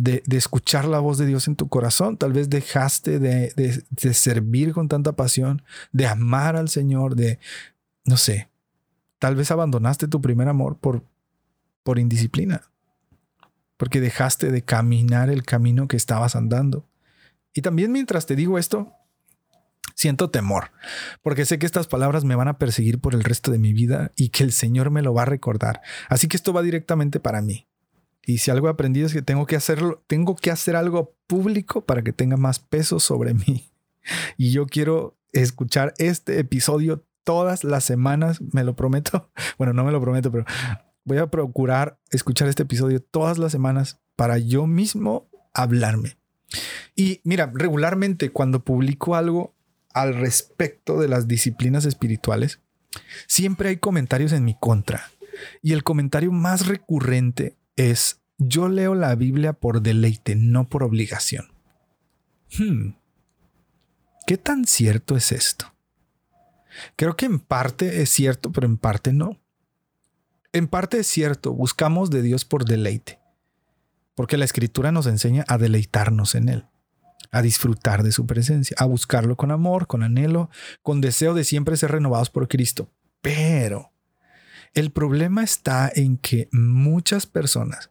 de, 0.00 0.22
escuchar 0.36 0.86
la 0.86 0.98
voz 0.98 1.18
de 1.18 1.26
Dios 1.26 1.46
en 1.46 1.56
tu 1.56 1.68
corazón, 1.68 2.16
tal 2.16 2.32
vez 2.32 2.48
dejaste 2.48 3.18
de, 3.18 3.52
de, 3.54 4.14
servir 4.14 4.72
con 4.72 4.88
tanta 4.88 5.12
pasión, 5.12 5.62
de 5.92 6.06
amar 6.06 6.56
al 6.56 6.68
Señor, 6.68 7.16
de, 7.16 7.38
no 8.04 8.16
sé, 8.16 8.48
tal 9.18 9.36
vez 9.36 9.50
abandonaste 9.50 10.08
tu 10.08 10.20
primer 10.20 10.48
amor 10.48 10.78
por, 10.78 11.04
por 11.82 11.98
indisciplina, 11.98 12.62
porque 13.76 14.00
dejaste 14.00 14.50
de 14.50 14.62
caminar 14.62 15.28
el 15.28 15.42
camino 15.44 15.86
que 15.86 15.96
estabas 15.96 16.34
andando. 16.34 16.86
Y 17.52 17.62
también 17.62 17.92
mientras 17.92 18.26
te 18.26 18.36
digo 18.36 18.58
esto, 18.58 18.94
siento 19.94 20.30
temor, 20.30 20.70
porque 21.20 21.44
sé 21.44 21.58
que 21.58 21.66
estas 21.66 21.88
palabras 21.88 22.24
me 22.24 22.36
van 22.36 22.48
a 22.48 22.58
perseguir 22.58 23.00
por 23.00 23.14
el 23.14 23.22
resto 23.22 23.50
de 23.50 23.58
mi 23.58 23.74
vida 23.74 24.12
y 24.16 24.30
que 24.30 24.44
el 24.44 24.52
Señor 24.52 24.90
me 24.90 25.02
lo 25.02 25.12
va 25.12 25.22
a 25.22 25.26
recordar. 25.26 25.82
Así 26.08 26.26
que 26.26 26.38
esto 26.38 26.54
va 26.54 26.62
directamente 26.62 27.20
para 27.20 27.42
mí. 27.42 27.66
Y 28.24 28.38
si 28.38 28.50
algo 28.50 28.68
he 28.68 28.70
aprendido 28.70 29.06
es 29.06 29.12
que 29.12 29.22
tengo 29.22 29.46
que 29.46 29.56
hacerlo, 29.56 30.02
tengo 30.06 30.36
que 30.36 30.50
hacer 30.50 30.76
algo 30.76 31.14
público 31.26 31.84
para 31.84 32.02
que 32.02 32.12
tenga 32.12 32.36
más 32.36 32.58
peso 32.58 33.00
sobre 33.00 33.34
mí. 33.34 33.66
Y 34.38 34.50
yo 34.50 34.64
quiero 34.64 35.18
escuchar 35.32 35.92
este 35.98 36.38
episodio 36.38 37.04
todas 37.22 37.64
las 37.64 37.84
semanas, 37.84 38.40
me 38.52 38.64
lo 38.64 38.74
prometo. 38.74 39.30
Bueno, 39.58 39.74
no 39.74 39.84
me 39.84 39.92
lo 39.92 40.00
prometo, 40.00 40.32
pero 40.32 40.44
voy 41.04 41.18
a 41.18 41.26
procurar 41.26 41.98
escuchar 42.10 42.48
este 42.48 42.62
episodio 42.62 43.02
todas 43.02 43.36
las 43.36 43.52
semanas 43.52 44.00
para 44.16 44.38
yo 44.38 44.66
mismo 44.66 45.28
hablarme. 45.52 46.16
Y 46.96 47.20
mira, 47.24 47.50
regularmente 47.54 48.30
cuando 48.30 48.64
publico 48.64 49.14
algo, 49.14 49.54
al 49.92 50.14
respecto 50.14 51.00
de 51.00 51.08
las 51.08 51.28
disciplinas 51.28 51.84
espirituales, 51.84 52.60
siempre 53.26 53.70
hay 53.70 53.76
comentarios 53.76 54.32
en 54.32 54.44
mi 54.44 54.56
contra. 54.58 55.10
Y 55.62 55.72
el 55.72 55.84
comentario 55.84 56.32
más 56.32 56.66
recurrente 56.66 57.56
es, 57.88 58.20
yo 58.38 58.68
leo 58.68 58.94
la 58.94 59.14
Biblia 59.14 59.52
por 59.52 59.82
deleite, 59.82 60.34
no 60.36 60.68
por 60.68 60.82
obligación. 60.82 61.52
Hmm. 62.58 62.94
¿Qué 64.26 64.36
tan 64.36 64.64
cierto 64.66 65.16
es 65.16 65.32
esto? 65.32 65.72
Creo 66.96 67.16
que 67.16 67.26
en 67.26 67.38
parte 67.38 68.02
es 68.02 68.10
cierto, 68.10 68.52
pero 68.52 68.66
en 68.66 68.76
parte 68.76 69.12
no. 69.12 69.40
En 70.52 70.68
parte 70.68 71.00
es 71.00 71.06
cierto, 71.06 71.52
buscamos 71.52 72.10
de 72.10 72.22
Dios 72.22 72.44
por 72.44 72.64
deleite, 72.64 73.18
porque 74.14 74.36
la 74.36 74.44
escritura 74.44 74.92
nos 74.92 75.06
enseña 75.06 75.44
a 75.48 75.58
deleitarnos 75.58 76.34
en 76.34 76.48
Él 76.48 76.66
a 77.32 77.42
disfrutar 77.42 78.02
de 78.02 78.12
su 78.12 78.26
presencia, 78.26 78.76
a 78.78 78.84
buscarlo 78.86 79.36
con 79.36 79.50
amor, 79.50 79.86
con 79.86 80.02
anhelo, 80.02 80.50
con 80.82 81.00
deseo 81.00 81.34
de 81.34 81.44
siempre 81.44 81.76
ser 81.76 81.92
renovados 81.92 82.30
por 82.30 82.48
Cristo. 82.48 82.90
Pero 83.20 83.92
el 84.74 84.90
problema 84.90 85.42
está 85.42 85.90
en 85.94 86.16
que 86.16 86.48
muchas 86.52 87.26
personas 87.26 87.90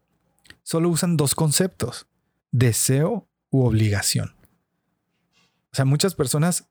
solo 0.63 0.89
usan 0.89 1.17
dos 1.17 1.35
conceptos, 1.35 2.07
deseo 2.51 3.27
u 3.49 3.63
obligación. 3.65 4.35
O 5.71 5.75
sea, 5.75 5.85
muchas 5.85 6.15
personas 6.15 6.69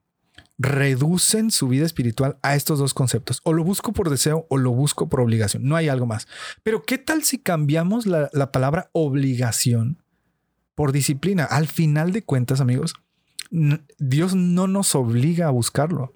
reducen 0.56 1.50
su 1.50 1.68
vida 1.68 1.86
espiritual 1.86 2.38
a 2.42 2.56
estos 2.56 2.78
dos 2.78 2.94
conceptos. 2.94 3.40
O 3.44 3.52
lo 3.52 3.62
busco 3.62 3.92
por 3.92 4.10
deseo 4.10 4.46
o 4.50 4.56
lo 4.56 4.72
busco 4.72 5.08
por 5.08 5.20
obligación. 5.20 5.64
No 5.64 5.76
hay 5.76 5.88
algo 5.88 6.06
más. 6.06 6.26
Pero 6.62 6.82
¿qué 6.82 6.98
tal 6.98 7.22
si 7.22 7.38
cambiamos 7.38 8.06
la, 8.06 8.28
la 8.32 8.50
palabra 8.50 8.90
obligación 8.92 10.02
por 10.78 10.92
disciplina. 10.92 11.42
Al 11.42 11.66
final 11.66 12.12
de 12.12 12.22
cuentas, 12.22 12.60
amigos, 12.60 12.94
Dios 13.98 14.36
no 14.36 14.68
nos 14.68 14.94
obliga 14.94 15.48
a 15.48 15.50
buscarlo. 15.50 16.14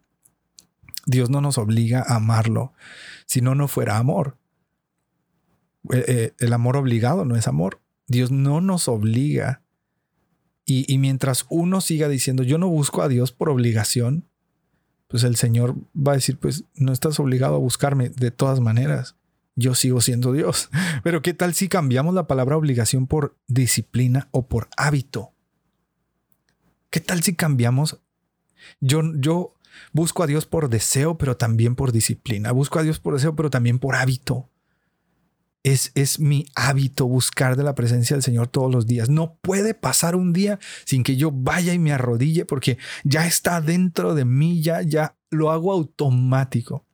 Dios 1.07 1.31
no 1.31 1.41
nos 1.41 1.59
obliga 1.59 2.05
a 2.07 2.17
amarlo. 2.17 2.73
Si 3.27 3.41
no, 3.41 3.55
no 3.55 3.69
fuera 3.69 3.99
amor. 3.99 4.37
Eh, 5.93 6.05
eh, 6.07 6.35
el 6.39 6.53
amor 6.53 6.77
obligado 6.77 7.25
no 7.25 7.37
es 7.37 7.49
amor. 7.49 7.81
Dios 8.07 8.31
no 8.31 8.61
nos 8.61 8.89
obliga. 8.89 9.63
Y, 10.65 10.93
y, 10.93 10.99
mientras 10.99 11.47
uno 11.51 11.81
siga 11.81 12.09
diciendo, 12.09 12.45
yo 12.45 12.57
no 12.57 12.69
busco 12.69 13.03
a 13.03 13.09
Dios 13.09 13.33
por 13.33 13.49
obligación, 13.49 14.29
pues 15.09 15.25
el 15.25 15.35
Señor 15.35 15.75
va 15.97 16.13
a 16.13 16.17
decir, 16.17 16.39
pues 16.39 16.65
no 16.75 16.93
estás 16.93 17.19
obligado 17.19 17.57
a 17.57 17.59
buscarme 17.59 18.11
de 18.11 18.31
todas 18.31 18.61
maneras 18.61 19.17
yo 19.55 19.75
sigo 19.75 20.01
siendo 20.01 20.33
Dios. 20.33 20.71
Pero 21.03 21.23
¿qué 21.23 21.35
tal 21.35 21.55
si 21.55 21.69
cambiamos 21.69 22.15
la 22.15 22.27
palabra 22.27 22.57
obligación 22.57 23.07
por 23.07 23.37
disciplina 23.47 24.29
o 24.31 24.47
por 24.47 24.69
hábito? 24.77 25.33
¿Qué 26.91 27.01
tal 27.01 27.23
si 27.23 27.35
cambiamos? 27.35 27.99
Yo, 28.81 29.03
yo 29.15 29.55
busco 29.93 30.23
a 30.23 30.27
Dios 30.27 30.47
por 30.47 30.69
deseo, 30.69 31.19
pero 31.19 31.37
también 31.37 31.75
por 31.77 31.93
disciplina. 31.93 32.53
Busco 32.53 32.79
a 32.79 32.83
Dios 32.83 33.01
por 33.01 33.15
deseo, 33.15 33.35
pero 33.35 33.51
también 33.51 33.79
por 33.79 33.95
hábito. 33.95 34.49
Es, 35.63 35.93
es 35.95 36.19
mi 36.19 36.47
hábito 36.57 37.07
buscar 37.07 37.57
de 37.57 37.63
la 37.63 37.75
presencia 37.75 38.17
del 38.17 38.25
Señor 38.25 38.49
todos 38.49 38.73
los 38.73 38.87
días. 38.87 39.09
No 39.09 39.37
puede 39.43 39.75
pasar 39.75 40.17
un 40.17 40.33
día 40.33 40.59
sin 40.85 41.05
que 41.05 41.17
yo 41.17 41.31
vaya 41.31 41.73
y 41.73 41.79
me 41.79 41.93
arrodille 41.93 42.45
porque 42.45 42.79
ya 43.05 43.27
está 43.27 43.61
dentro 43.61 44.15
de 44.15 44.25
mí, 44.25 44.61
ya, 44.61 44.83
ya 44.83 45.17
lo 45.31 45.51
hago 45.51 45.73
automático. 45.73 46.85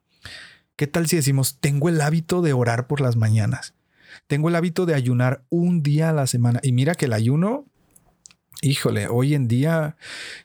¿Qué 0.77 0.87
tal 0.87 1.09
si 1.09 1.17
decimos, 1.17 1.59
tengo 1.61 1.89
el 1.89 2.01
hábito 2.01 2.43
de 2.43 2.53
orar 2.53 2.87
por 2.87 3.01
las 3.01 3.17
mañanas? 3.17 3.75
Tengo 4.27 4.49
el 4.49 4.57
hábito 4.57 4.87
de 4.87 4.95
ayunar 4.95 5.45
un 5.49 5.83
día 5.83 6.11
a 6.11 6.13
la 6.13 6.27
semana. 6.27 6.61
Y 6.63 6.73
mira 6.73 6.95
que 6.95 7.07
el 7.07 7.13
ayuno, 7.13 7.67
híjole, 8.61 9.07
hoy 9.09 9.35
en 9.35 9.47
día 9.47 9.97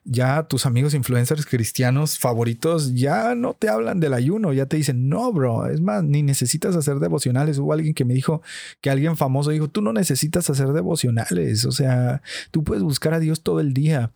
ya 0.04 0.44
tus 0.44 0.66
amigos 0.66 0.94
influencers 0.94 1.46
cristianos 1.46 2.20
favoritos 2.20 2.94
ya 2.94 3.34
no 3.34 3.54
te 3.54 3.70
hablan 3.70 4.00
del 4.00 4.14
ayuno, 4.14 4.54
ya 4.54 4.68
te 4.68 4.78
dicen, 4.78 5.10
no, 5.10 5.32
bro, 5.34 5.68
es 5.68 5.82
más, 5.82 6.04
ni 6.04 6.22
necesitas 6.22 6.76
hacer 6.76 7.00
devocionales. 7.00 7.58
Hubo 7.58 7.74
alguien 7.74 7.94
que 7.94 8.06
me 8.06 8.14
dijo 8.14 8.42
que 8.82 8.90
alguien 8.90 9.18
famoso 9.18 9.50
dijo, 9.50 9.68
tú 9.68 9.82
no 9.82 9.94
necesitas 9.94 10.50
hacer 10.50 10.68
devocionales, 10.68 11.66
o 11.66 11.72
sea, 11.72 12.22
tú 12.52 12.64
puedes 12.64 12.84
buscar 12.84 13.14
a 13.14 13.20
Dios 13.20 13.42
todo 13.42 13.60
el 13.60 13.74
día. 13.74 14.12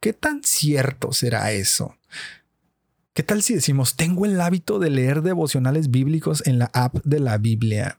¿Qué 0.00 0.12
tan 0.12 0.42
cierto 0.44 1.12
será 1.12 1.52
eso? 1.52 1.96
¿Qué 3.12 3.24
tal 3.24 3.42
si 3.42 3.54
decimos, 3.54 3.96
tengo 3.96 4.24
el 4.24 4.40
hábito 4.40 4.78
de 4.78 4.90
leer 4.90 5.22
devocionales 5.22 5.90
bíblicos 5.90 6.46
en 6.46 6.60
la 6.60 6.70
app 6.72 7.04
de 7.04 7.18
la 7.18 7.38
Biblia? 7.38 7.98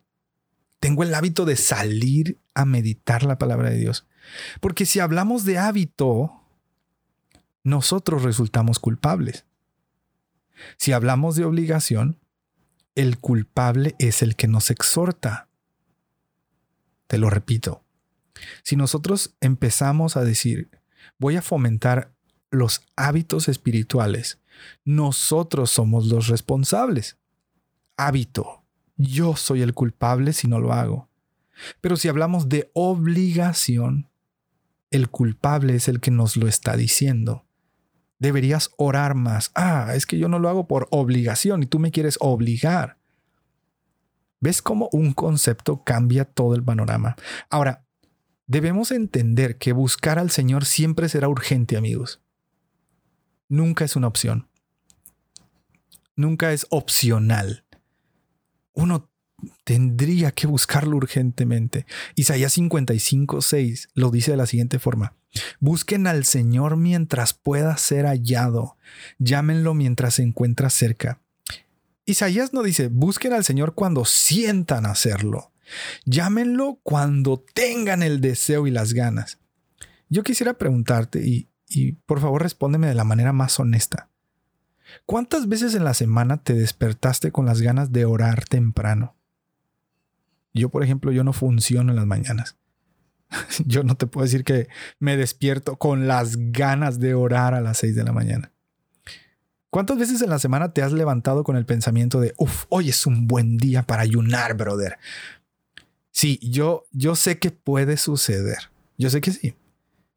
Tengo 0.79 1.03
el 1.03 1.13
hábito 1.13 1.45
de 1.45 1.57
salir 1.57 2.37
a 2.55 2.65
meditar 2.65 3.23
la 3.23 3.37
palabra 3.37 3.69
de 3.69 3.77
Dios. 3.77 4.07
Porque 4.59 4.85
si 4.85 4.99
hablamos 4.99 5.45
de 5.45 5.57
hábito, 5.57 6.31
nosotros 7.63 8.23
resultamos 8.23 8.79
culpables. 8.79 9.45
Si 10.77 10.91
hablamos 10.91 11.35
de 11.35 11.45
obligación, 11.45 12.19
el 12.95 13.17
culpable 13.19 13.95
es 13.99 14.21
el 14.21 14.35
que 14.35 14.47
nos 14.47 14.69
exhorta. 14.69 15.47
Te 17.07 17.17
lo 17.17 17.29
repito. 17.29 17.83
Si 18.63 18.75
nosotros 18.75 19.35
empezamos 19.41 20.17
a 20.17 20.23
decir, 20.23 20.69
voy 21.17 21.35
a 21.35 21.41
fomentar 21.41 22.11
los 22.51 22.83
hábitos 22.95 23.47
espirituales 23.47 24.41
nosotros 24.83 25.71
somos 25.71 26.07
los 26.07 26.27
responsables. 26.27 27.17
Hábito. 27.97 28.63
Yo 28.97 29.35
soy 29.35 29.61
el 29.61 29.73
culpable 29.73 30.33
si 30.33 30.47
no 30.47 30.59
lo 30.59 30.73
hago. 30.73 31.09
Pero 31.79 31.97
si 31.97 32.07
hablamos 32.07 32.49
de 32.49 32.69
obligación, 32.73 34.09
el 34.91 35.09
culpable 35.09 35.75
es 35.75 35.87
el 35.87 35.99
que 35.99 36.11
nos 36.11 36.37
lo 36.37 36.47
está 36.47 36.75
diciendo. 36.77 37.45
Deberías 38.19 38.71
orar 38.77 39.15
más. 39.15 39.51
Ah, 39.55 39.93
es 39.95 40.05
que 40.05 40.19
yo 40.19 40.27
no 40.27 40.37
lo 40.37 40.49
hago 40.49 40.67
por 40.67 40.87
obligación 40.91 41.63
y 41.63 41.65
tú 41.65 41.79
me 41.79 41.91
quieres 41.91 42.17
obligar. 42.19 42.97
¿Ves 44.41 44.61
cómo 44.61 44.89
un 44.91 45.13
concepto 45.13 45.83
cambia 45.83 46.25
todo 46.25 46.55
el 46.55 46.63
panorama? 46.63 47.15
Ahora, 47.49 47.85
debemos 48.47 48.91
entender 48.91 49.57
que 49.57 49.71
buscar 49.71 50.19
al 50.19 50.29
Señor 50.29 50.65
siempre 50.65 51.09
será 51.09 51.29
urgente, 51.29 51.77
amigos. 51.77 52.21
Nunca 53.47 53.85
es 53.85 53.95
una 53.95 54.07
opción. 54.07 54.49
Nunca 56.15 56.51
es 56.53 56.67
opcional. 56.69 57.65
Uno 58.73 59.10
tendría 59.63 60.31
que 60.31 60.47
buscarlo 60.47 60.97
urgentemente. 60.97 61.85
Isaías 62.15 62.53
55, 62.53 63.41
6 63.41 63.89
lo 63.93 64.11
dice 64.11 64.31
de 64.31 64.37
la 64.37 64.45
siguiente 64.45 64.79
forma. 64.79 65.15
Busquen 65.59 66.07
al 66.07 66.25
Señor 66.25 66.77
mientras 66.77 67.33
pueda 67.33 67.77
ser 67.77 68.05
hallado. 68.05 68.77
Llámenlo 69.17 69.73
mientras 69.73 70.15
se 70.15 70.23
encuentra 70.23 70.69
cerca. 70.69 71.21
Isaías 72.05 72.53
no 72.53 72.63
dice, 72.63 72.87
busquen 72.87 73.33
al 73.33 73.45
Señor 73.45 73.73
cuando 73.73 74.05
sientan 74.05 74.85
hacerlo. 74.85 75.51
Llámenlo 76.05 76.79
cuando 76.83 77.43
tengan 77.53 78.03
el 78.03 78.19
deseo 78.19 78.67
y 78.67 78.71
las 78.71 78.93
ganas. 78.93 79.39
Yo 80.09 80.23
quisiera 80.23 80.55
preguntarte, 80.55 81.25
y, 81.25 81.47
y 81.69 81.93
por 81.93 82.19
favor 82.19 82.43
respóndeme 82.43 82.87
de 82.87 82.95
la 82.95 83.05
manera 83.05 83.31
más 83.31 83.57
honesta. 83.59 84.09
¿Cuántas 85.05 85.47
veces 85.47 85.73
en 85.75 85.85
la 85.85 85.93
semana 85.93 86.43
te 86.43 86.53
despertaste 86.53 87.31
con 87.31 87.45
las 87.45 87.61
ganas 87.61 87.91
de 87.91 88.05
orar 88.05 88.43
temprano? 88.45 89.15
Yo, 90.53 90.69
por 90.69 90.83
ejemplo, 90.83 91.11
yo 91.11 91.23
no 91.23 91.33
funciono 91.33 91.91
en 91.91 91.95
las 91.95 92.05
mañanas. 92.05 92.57
Yo 93.65 93.83
no 93.83 93.95
te 93.95 94.07
puedo 94.07 94.25
decir 94.25 94.43
que 94.43 94.67
me 94.99 95.15
despierto 95.15 95.77
con 95.77 96.05
las 96.07 96.35
ganas 96.51 96.99
de 96.99 97.13
orar 97.13 97.53
a 97.53 97.61
las 97.61 97.77
6 97.77 97.95
de 97.95 98.03
la 98.03 98.11
mañana. 98.11 98.51
¿Cuántas 99.69 99.97
veces 99.97 100.21
en 100.21 100.29
la 100.29 100.39
semana 100.39 100.73
te 100.73 100.81
has 100.81 100.91
levantado 100.91 101.45
con 101.45 101.55
el 101.55 101.65
pensamiento 101.65 102.19
de, 102.19 102.33
uff, 102.37 102.65
hoy 102.67 102.89
es 102.89 103.05
un 103.07 103.27
buen 103.27 103.55
día 103.55 103.83
para 103.83 104.01
ayunar, 104.01 104.57
brother? 104.57 104.97
Sí, 106.11 106.39
yo, 106.43 106.87
yo 106.91 107.15
sé 107.15 107.39
que 107.39 107.51
puede 107.51 107.95
suceder. 107.95 108.69
Yo 108.97 109.09
sé 109.09 109.21
que 109.21 109.31
sí. 109.31 109.55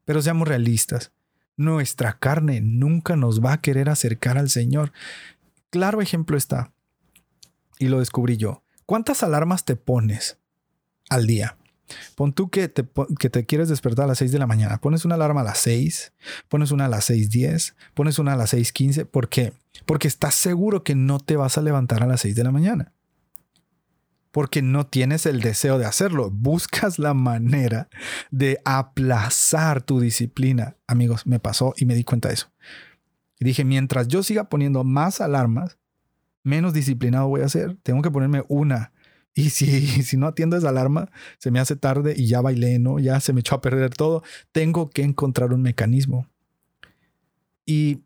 Pero 0.03 0.21
seamos 0.21 0.47
realistas. 0.47 1.13
Nuestra 1.55 2.19
carne 2.19 2.59
nunca 2.59 3.15
nos 3.15 3.43
va 3.43 3.53
a 3.53 3.61
querer 3.61 3.87
acercar 3.87 4.37
al 4.37 4.49
Señor. 4.49 4.91
Claro 5.69 6.01
ejemplo 6.01 6.35
está. 6.35 6.73
Y 7.79 7.87
lo 7.87 7.99
descubrí 7.99 8.35
yo. 8.35 8.64
¿Cuántas 8.85 9.23
alarmas 9.23 9.65
te 9.65 9.75
pones 9.75 10.37
al 11.09 11.25
día? 11.25 11.57
Pon 12.15 12.33
tú 12.33 12.49
que 12.49 12.67
te, 12.67 13.45
quieres 13.45 13.69
despertar 13.69 14.05
a 14.05 14.07
las 14.09 14.17
6 14.19 14.31
de 14.31 14.39
la 14.39 14.47
mañana. 14.47 14.79
Pones 14.79 15.05
una 15.05 15.15
alarma 15.15 15.41
a 15.41 15.43
las 15.43 15.59
6, 15.59 16.13
pones 16.49 16.71
una 16.71 16.85
a 16.85 16.89
las 16.89 17.09
6.10, 17.09 17.75
pones 17.93 18.19
una 18.19 18.33
a 18.33 18.35
las 18.35 18.53
6.15. 18.53 19.05
¿Por 19.05 19.29
qué? 19.29 19.53
Porque 19.85 20.07
estás 20.07 20.35
seguro 20.35 20.83
que 20.83 20.95
no 20.95 21.19
te 21.19 21.35
vas 21.35 21.57
a 21.57 21.61
levantar 21.61 22.03
a 22.03 22.07
las 22.07 22.21
6 22.21 22.35
de 22.35 22.43
la 22.43 22.51
mañana. 22.51 22.93
Porque 24.31 24.61
no 24.61 24.85
tienes 24.85 25.25
el 25.25 25.41
deseo 25.41 25.77
de 25.77 25.85
hacerlo. 25.85 26.29
Buscas 26.29 26.99
la 26.99 27.13
manera 27.13 27.87
de 28.31 28.59
aplazar 28.65 29.81
tu 29.81 29.99
disciplina. 29.99 30.75
Amigos, 30.87 31.25
me 31.25 31.39
pasó 31.39 31.73
y 31.77 31.85
me 31.85 31.95
di 31.95 32.03
cuenta 32.03 32.29
de 32.29 32.33
eso. 32.33 32.51
Y 33.39 33.45
dije, 33.45 33.63
mientras 33.63 34.07
yo 34.07 34.23
siga 34.23 34.49
poniendo 34.49 34.83
más 34.83 35.21
alarmas, 35.21 35.77
menos 36.45 36.73
disciplinado 36.73 37.27
voy 37.27 37.41
a 37.41 37.49
ser. 37.49 37.75
Tengo 37.83 38.01
que 38.01 38.11
ponerme 38.11 38.43
una 38.47 38.93
y 39.33 39.49
si, 39.49 40.03
si 40.03 40.17
no 40.17 40.27
atiendo 40.27 40.55
esa 40.55 40.69
alarma, 40.69 41.11
se 41.37 41.51
me 41.51 41.59
hace 41.59 41.75
tarde 41.75 42.13
y 42.15 42.27
ya 42.27 42.41
bailé, 42.41 42.79
¿no? 42.79 42.99
Ya 42.99 43.19
se 43.19 43.33
me 43.33 43.41
echó 43.41 43.55
a 43.55 43.61
perder 43.61 43.93
todo. 43.93 44.23
Tengo 44.51 44.89
que 44.89 45.03
encontrar 45.03 45.53
un 45.53 45.61
mecanismo. 45.61 46.27
Y 47.65 48.03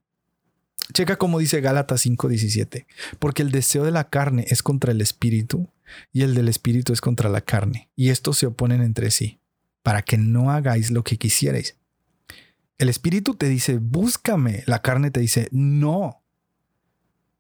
checa 0.94 1.18
como 1.18 1.40
dice 1.40 1.62
Gálatas 1.62 2.06
5:17, 2.06 2.88
porque 3.20 3.44
el 3.44 3.52
deseo 3.52 3.84
de 3.84 3.92
la 3.92 4.10
carne 4.10 4.46
es 4.50 4.64
contra 4.64 4.92
el 4.92 5.02
espíritu 5.02 5.70
y 6.12 6.24
el 6.24 6.34
del 6.34 6.48
espíritu 6.48 6.94
es 6.94 7.02
contra 7.02 7.30
la 7.30 7.42
carne, 7.42 7.90
y 7.96 8.10
estos 8.10 8.38
se 8.38 8.46
oponen 8.46 8.82
entre 8.82 9.12
sí, 9.12 9.40
para 9.84 10.02
que 10.04 10.18
no 10.18 10.52
hagáis 10.52 10.92
lo 10.92 11.04
que 11.04 11.18
quisierais. 11.18 11.78
El 12.78 12.90
espíritu 12.90 13.34
te 13.34 13.50
dice, 13.50 13.78
búscame, 13.78 14.64
la 14.66 14.82
carne 14.82 15.12
te 15.12 15.20
dice, 15.20 15.50
no. 15.52 16.19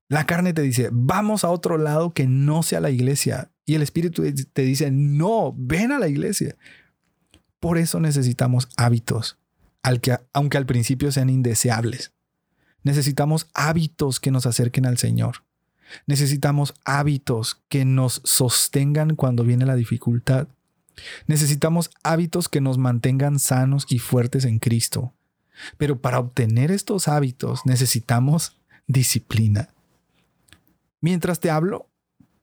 La 0.10 0.26
carne 0.26 0.54
te 0.54 0.64
dice, 0.64 0.90
vamos 0.92 1.44
a 1.44 1.50
otro 1.50 1.78
lado 1.78 2.14
que 2.14 2.28
no 2.28 2.64
sea 2.64 2.80
la 2.80 2.90
iglesia. 2.90 3.52
Y 3.66 3.76
el 3.76 3.84
Espíritu 3.84 4.24
te 4.52 4.64
dice, 4.64 4.90
no, 4.90 5.54
ven 5.56 5.92
a 5.92 6.00
la 6.00 6.08
iglesia. 6.08 6.56
Por 7.60 7.78
eso 7.78 8.00
necesitamos 8.00 8.70
hábitos, 8.76 9.38
aunque 10.34 10.58
al 10.58 10.66
principio 10.66 11.12
sean 11.12 11.30
indeseables. 11.30 12.12
Necesitamos 12.84 13.50
hábitos 13.54 14.20
que 14.20 14.32
nos 14.32 14.48
acerquen 14.48 14.88
al 14.88 14.98
Señor. 14.98 15.44
Necesitamos 16.08 16.74
hábitos 16.86 17.62
que 17.70 17.86
nos 17.86 18.22
sostengan 18.24 19.16
cuando 19.16 19.44
viene 19.44 19.68
la 19.68 19.76
dificultad. 19.76 20.48
Necesitamos 21.28 21.92
hábitos 22.02 22.50
que 22.50 22.62
nos 22.62 22.80
mantengan 22.80 23.38
sanos 23.38 23.86
y 23.90 24.00
fuertes 24.00 24.46
en 24.46 24.58
Cristo. 24.58 25.14
Pero 25.78 26.00
para 26.00 26.20
obtener 26.20 26.72
estos 26.72 27.08
hábitos 27.08 27.62
necesitamos 27.66 28.58
disciplina. 28.88 29.70
Mientras 31.02 31.40
te 31.40 31.50
hablo, 31.50 31.90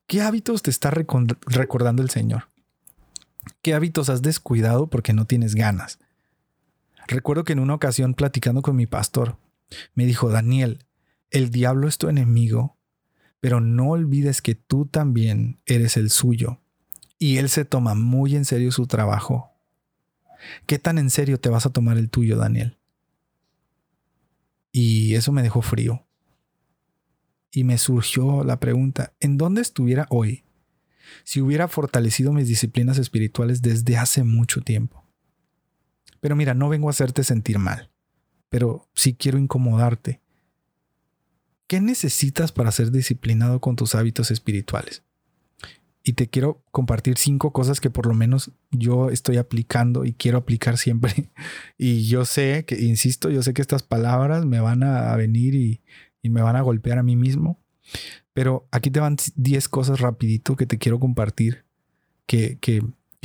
¿Qué 0.06 0.22
hábitos 0.22 0.62
te 0.62 0.70
está 0.70 0.90
recordando 0.90 2.00
el 2.00 2.10
Señor? 2.10 2.48
¿Qué 3.60 3.74
hábitos 3.74 4.08
has 4.08 4.22
descuidado 4.22 4.86
porque 4.88 5.12
no 5.12 5.24
tienes 5.24 5.56
ganas? 5.56 5.98
Recuerdo 7.08 7.42
que 7.42 7.54
en 7.54 7.58
una 7.58 7.74
ocasión 7.74 8.14
platicando 8.14 8.62
con 8.62 8.76
mi 8.76 8.86
pastor, 8.86 9.36
me 9.94 10.06
dijo, 10.06 10.30
Daniel, 10.30 10.84
el 11.30 11.50
diablo 11.50 11.88
es 11.88 11.98
tu 11.98 12.08
enemigo, 12.08 12.76
pero 13.40 13.60
no 13.60 13.90
olvides 13.90 14.42
que 14.42 14.54
tú 14.54 14.86
también 14.86 15.60
eres 15.66 15.96
el 15.96 16.10
suyo. 16.10 16.60
Y 17.18 17.38
él 17.38 17.48
se 17.48 17.64
toma 17.64 17.96
muy 17.96 18.36
en 18.36 18.44
serio 18.44 18.70
su 18.70 18.86
trabajo. 18.86 19.50
¿Qué 20.66 20.78
tan 20.78 20.98
en 20.98 21.10
serio 21.10 21.40
te 21.40 21.48
vas 21.48 21.66
a 21.66 21.70
tomar 21.70 21.98
el 21.98 22.10
tuyo, 22.10 22.36
Daniel? 22.36 22.78
Y 24.70 25.16
eso 25.16 25.32
me 25.32 25.42
dejó 25.42 25.62
frío 25.62 26.05
y 27.56 27.64
me 27.64 27.78
surgió 27.78 28.44
la 28.44 28.60
pregunta, 28.60 29.14
¿en 29.18 29.38
dónde 29.38 29.62
estuviera 29.62 30.06
hoy 30.10 30.44
si 31.24 31.40
hubiera 31.40 31.68
fortalecido 31.68 32.30
mis 32.34 32.48
disciplinas 32.48 32.98
espirituales 32.98 33.62
desde 33.62 33.96
hace 33.96 34.24
mucho 34.24 34.60
tiempo? 34.60 35.06
Pero 36.20 36.36
mira, 36.36 36.52
no 36.52 36.68
vengo 36.68 36.88
a 36.88 36.90
hacerte 36.90 37.24
sentir 37.24 37.58
mal, 37.58 37.90
pero 38.50 38.90
sí 38.94 39.14
quiero 39.14 39.38
incomodarte. 39.38 40.20
¿Qué 41.66 41.80
necesitas 41.80 42.52
para 42.52 42.70
ser 42.72 42.90
disciplinado 42.90 43.58
con 43.58 43.74
tus 43.74 43.94
hábitos 43.94 44.30
espirituales? 44.30 45.02
Y 46.02 46.12
te 46.12 46.28
quiero 46.28 46.62
compartir 46.72 47.16
cinco 47.16 47.54
cosas 47.54 47.80
que 47.80 47.88
por 47.88 48.04
lo 48.06 48.12
menos 48.12 48.52
yo 48.70 49.08
estoy 49.08 49.38
aplicando 49.38 50.04
y 50.04 50.12
quiero 50.12 50.36
aplicar 50.36 50.76
siempre. 50.76 51.30
Y 51.78 52.06
yo 52.06 52.26
sé 52.26 52.66
que, 52.66 52.78
insisto, 52.82 53.30
yo 53.30 53.42
sé 53.42 53.54
que 53.54 53.62
estas 53.62 53.82
palabras 53.82 54.44
me 54.44 54.60
van 54.60 54.82
a 54.82 55.16
venir 55.16 55.54
y 55.54 55.80
y 56.26 56.30
me 56.30 56.42
van 56.42 56.56
a 56.56 56.62
golpear 56.62 56.98
a 56.98 57.02
mí 57.02 57.16
mismo. 57.16 57.58
Pero 58.32 58.66
aquí 58.70 58.90
te 58.90 59.00
van 59.00 59.16
10 59.36 59.68
cosas 59.68 60.00
rapidito 60.00 60.56
que 60.56 60.66
te 60.66 60.78
quiero 60.78 61.00
compartir 61.00 61.64
que, 62.26 62.58
que, 62.60 62.82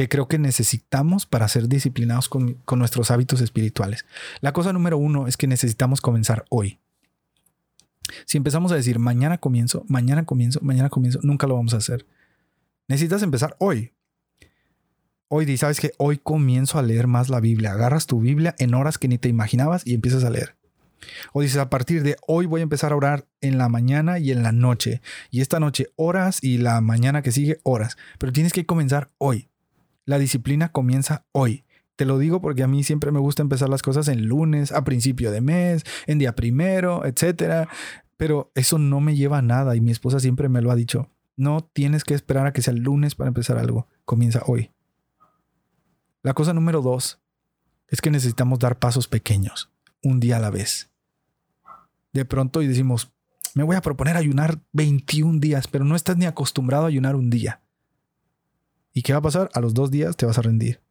creo 0.07 0.27
que 0.27 0.39
necesitamos 0.39 1.25
para 1.25 1.47
ser 1.47 1.67
disciplinados 1.67 2.29
con, 2.29 2.53
con 2.65 2.79
nuestros 2.79 3.11
hábitos 3.11 3.41
espirituales. 3.41 4.05
La 4.39 4.53
cosa 4.53 4.73
número 4.73 4.97
uno 4.97 5.27
es 5.27 5.37
que 5.37 5.47
necesitamos 5.47 6.01
comenzar 6.01 6.45
hoy. 6.49 6.79
Si 8.25 8.37
empezamos 8.37 8.71
a 8.71 8.75
decir 8.75 8.99
mañana 8.99 9.37
comienzo, 9.37 9.83
mañana 9.87 10.25
comienzo, 10.25 10.59
mañana 10.61 10.89
comienzo, 10.89 11.19
nunca 11.23 11.47
lo 11.47 11.55
vamos 11.55 11.73
a 11.73 11.77
hacer. 11.77 12.05
Necesitas 12.87 13.23
empezar 13.23 13.55
hoy. 13.59 13.93
Hoy 15.27 15.57
sabes 15.57 15.79
que 15.79 15.93
hoy 15.97 16.17
comienzo 16.17 16.77
a 16.77 16.83
leer 16.83 17.07
más 17.07 17.29
la 17.29 17.39
Biblia. 17.39 17.71
Agarras 17.71 18.05
tu 18.05 18.19
Biblia 18.19 18.53
en 18.59 18.73
horas 18.73 18.97
que 18.97 19.07
ni 19.07 19.17
te 19.17 19.29
imaginabas 19.29 19.87
y 19.87 19.93
empiezas 19.93 20.23
a 20.25 20.29
leer. 20.29 20.57
O 21.33 21.41
dices, 21.41 21.57
a 21.57 21.69
partir 21.69 22.03
de 22.03 22.17
hoy 22.27 22.45
voy 22.45 22.61
a 22.61 22.63
empezar 22.63 22.91
a 22.91 22.95
orar 22.95 23.27
en 23.41 23.57
la 23.57 23.69
mañana 23.69 24.19
y 24.19 24.31
en 24.31 24.43
la 24.43 24.51
noche. 24.51 25.01
Y 25.29 25.41
esta 25.41 25.59
noche 25.59 25.87
horas 25.95 26.39
y 26.41 26.57
la 26.57 26.81
mañana 26.81 27.21
que 27.21 27.31
sigue 27.31 27.59
horas. 27.63 27.97
Pero 28.17 28.31
tienes 28.31 28.53
que 28.53 28.65
comenzar 28.65 29.11
hoy. 29.17 29.49
La 30.05 30.19
disciplina 30.19 30.71
comienza 30.71 31.25
hoy. 31.31 31.63
Te 31.95 32.05
lo 32.05 32.17
digo 32.17 32.41
porque 32.41 32.63
a 32.63 32.67
mí 32.67 32.83
siempre 32.83 33.11
me 33.11 33.19
gusta 33.19 33.41
empezar 33.41 33.69
las 33.69 33.83
cosas 33.83 34.07
en 34.07 34.25
lunes, 34.25 34.71
a 34.71 34.83
principio 34.83 35.31
de 35.31 35.41
mes, 35.41 35.83
en 36.07 36.19
día 36.19 36.35
primero, 36.35 37.05
etc. 37.05 37.69
Pero 38.17 38.51
eso 38.55 38.77
no 38.77 38.99
me 38.99 39.15
lleva 39.15 39.39
a 39.39 39.43
nada 39.43 39.75
y 39.75 39.81
mi 39.81 39.91
esposa 39.91 40.19
siempre 40.19 40.49
me 40.49 40.61
lo 40.61 40.71
ha 40.71 40.75
dicho. 40.75 41.09
No 41.35 41.69
tienes 41.73 42.03
que 42.03 42.13
esperar 42.13 42.47
a 42.47 42.53
que 42.53 42.61
sea 42.61 42.73
el 42.73 42.81
lunes 42.81 43.15
para 43.15 43.27
empezar 43.29 43.57
algo. 43.57 43.87
Comienza 44.05 44.41
hoy. 44.45 44.71
La 46.23 46.33
cosa 46.33 46.53
número 46.53 46.81
dos 46.81 47.19
es 47.87 48.01
que 48.01 48.11
necesitamos 48.11 48.59
dar 48.59 48.79
pasos 48.79 49.07
pequeños, 49.07 49.69
un 50.03 50.19
día 50.19 50.37
a 50.37 50.39
la 50.39 50.49
vez 50.49 50.90
de 52.13 52.26
pronto 52.26 52.62
y 52.62 52.67
decimos, 52.67 53.12
me 53.54 53.63
voy 53.63 53.76
a 53.76 53.82
proponer 53.82 54.17
ayunar 54.17 54.60
21 54.74 55.39
días, 55.39 55.67
pero 55.67 55.86
no 55.86 55.95
estás 55.95 56.17
ni 56.17 56.26
acostumbrado 56.26 56.86
a 56.86 56.88
ayunar 56.88 57.15
un 57.15 57.30
día. 57.30 57.62
¿Y 58.93 59.02
qué 59.02 59.13
va 59.13 59.19
a 59.19 59.24
pasar? 59.24 59.50
A 59.54 59.60
los 59.60 59.74
dos 59.74 59.91
días 59.91 60.15
te 60.17 60.26
vas 60.26 60.38
a 60.38 60.41
rendir. 60.41 60.82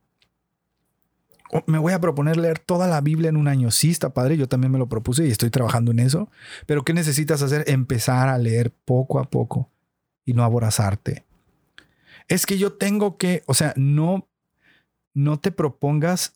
me 1.66 1.78
voy 1.78 1.92
a 1.92 2.00
proponer 2.00 2.36
leer 2.36 2.58
toda 2.58 2.86
la 2.86 3.00
Biblia 3.00 3.28
en 3.28 3.36
un 3.36 3.48
año. 3.48 3.70
Sí, 3.70 3.90
está 3.90 4.14
padre, 4.14 4.36
yo 4.36 4.48
también 4.48 4.72
me 4.72 4.78
lo 4.78 4.88
propuse 4.88 5.26
y 5.26 5.30
estoy 5.30 5.50
trabajando 5.50 5.90
en 5.90 5.98
eso. 5.98 6.30
Pero 6.66 6.84
¿qué 6.84 6.94
necesitas 6.94 7.42
hacer? 7.42 7.64
Empezar 7.66 8.28
a 8.28 8.38
leer 8.38 8.72
poco 8.84 9.18
a 9.18 9.24
poco 9.24 9.70
y 10.24 10.32
no 10.32 10.44
aborazarte. 10.44 11.24
Es 12.28 12.46
que 12.46 12.58
yo 12.58 12.74
tengo 12.74 13.16
que, 13.16 13.42
o 13.46 13.54
sea, 13.54 13.74
no, 13.76 14.28
no 15.14 15.40
te 15.40 15.50
propongas 15.50 16.34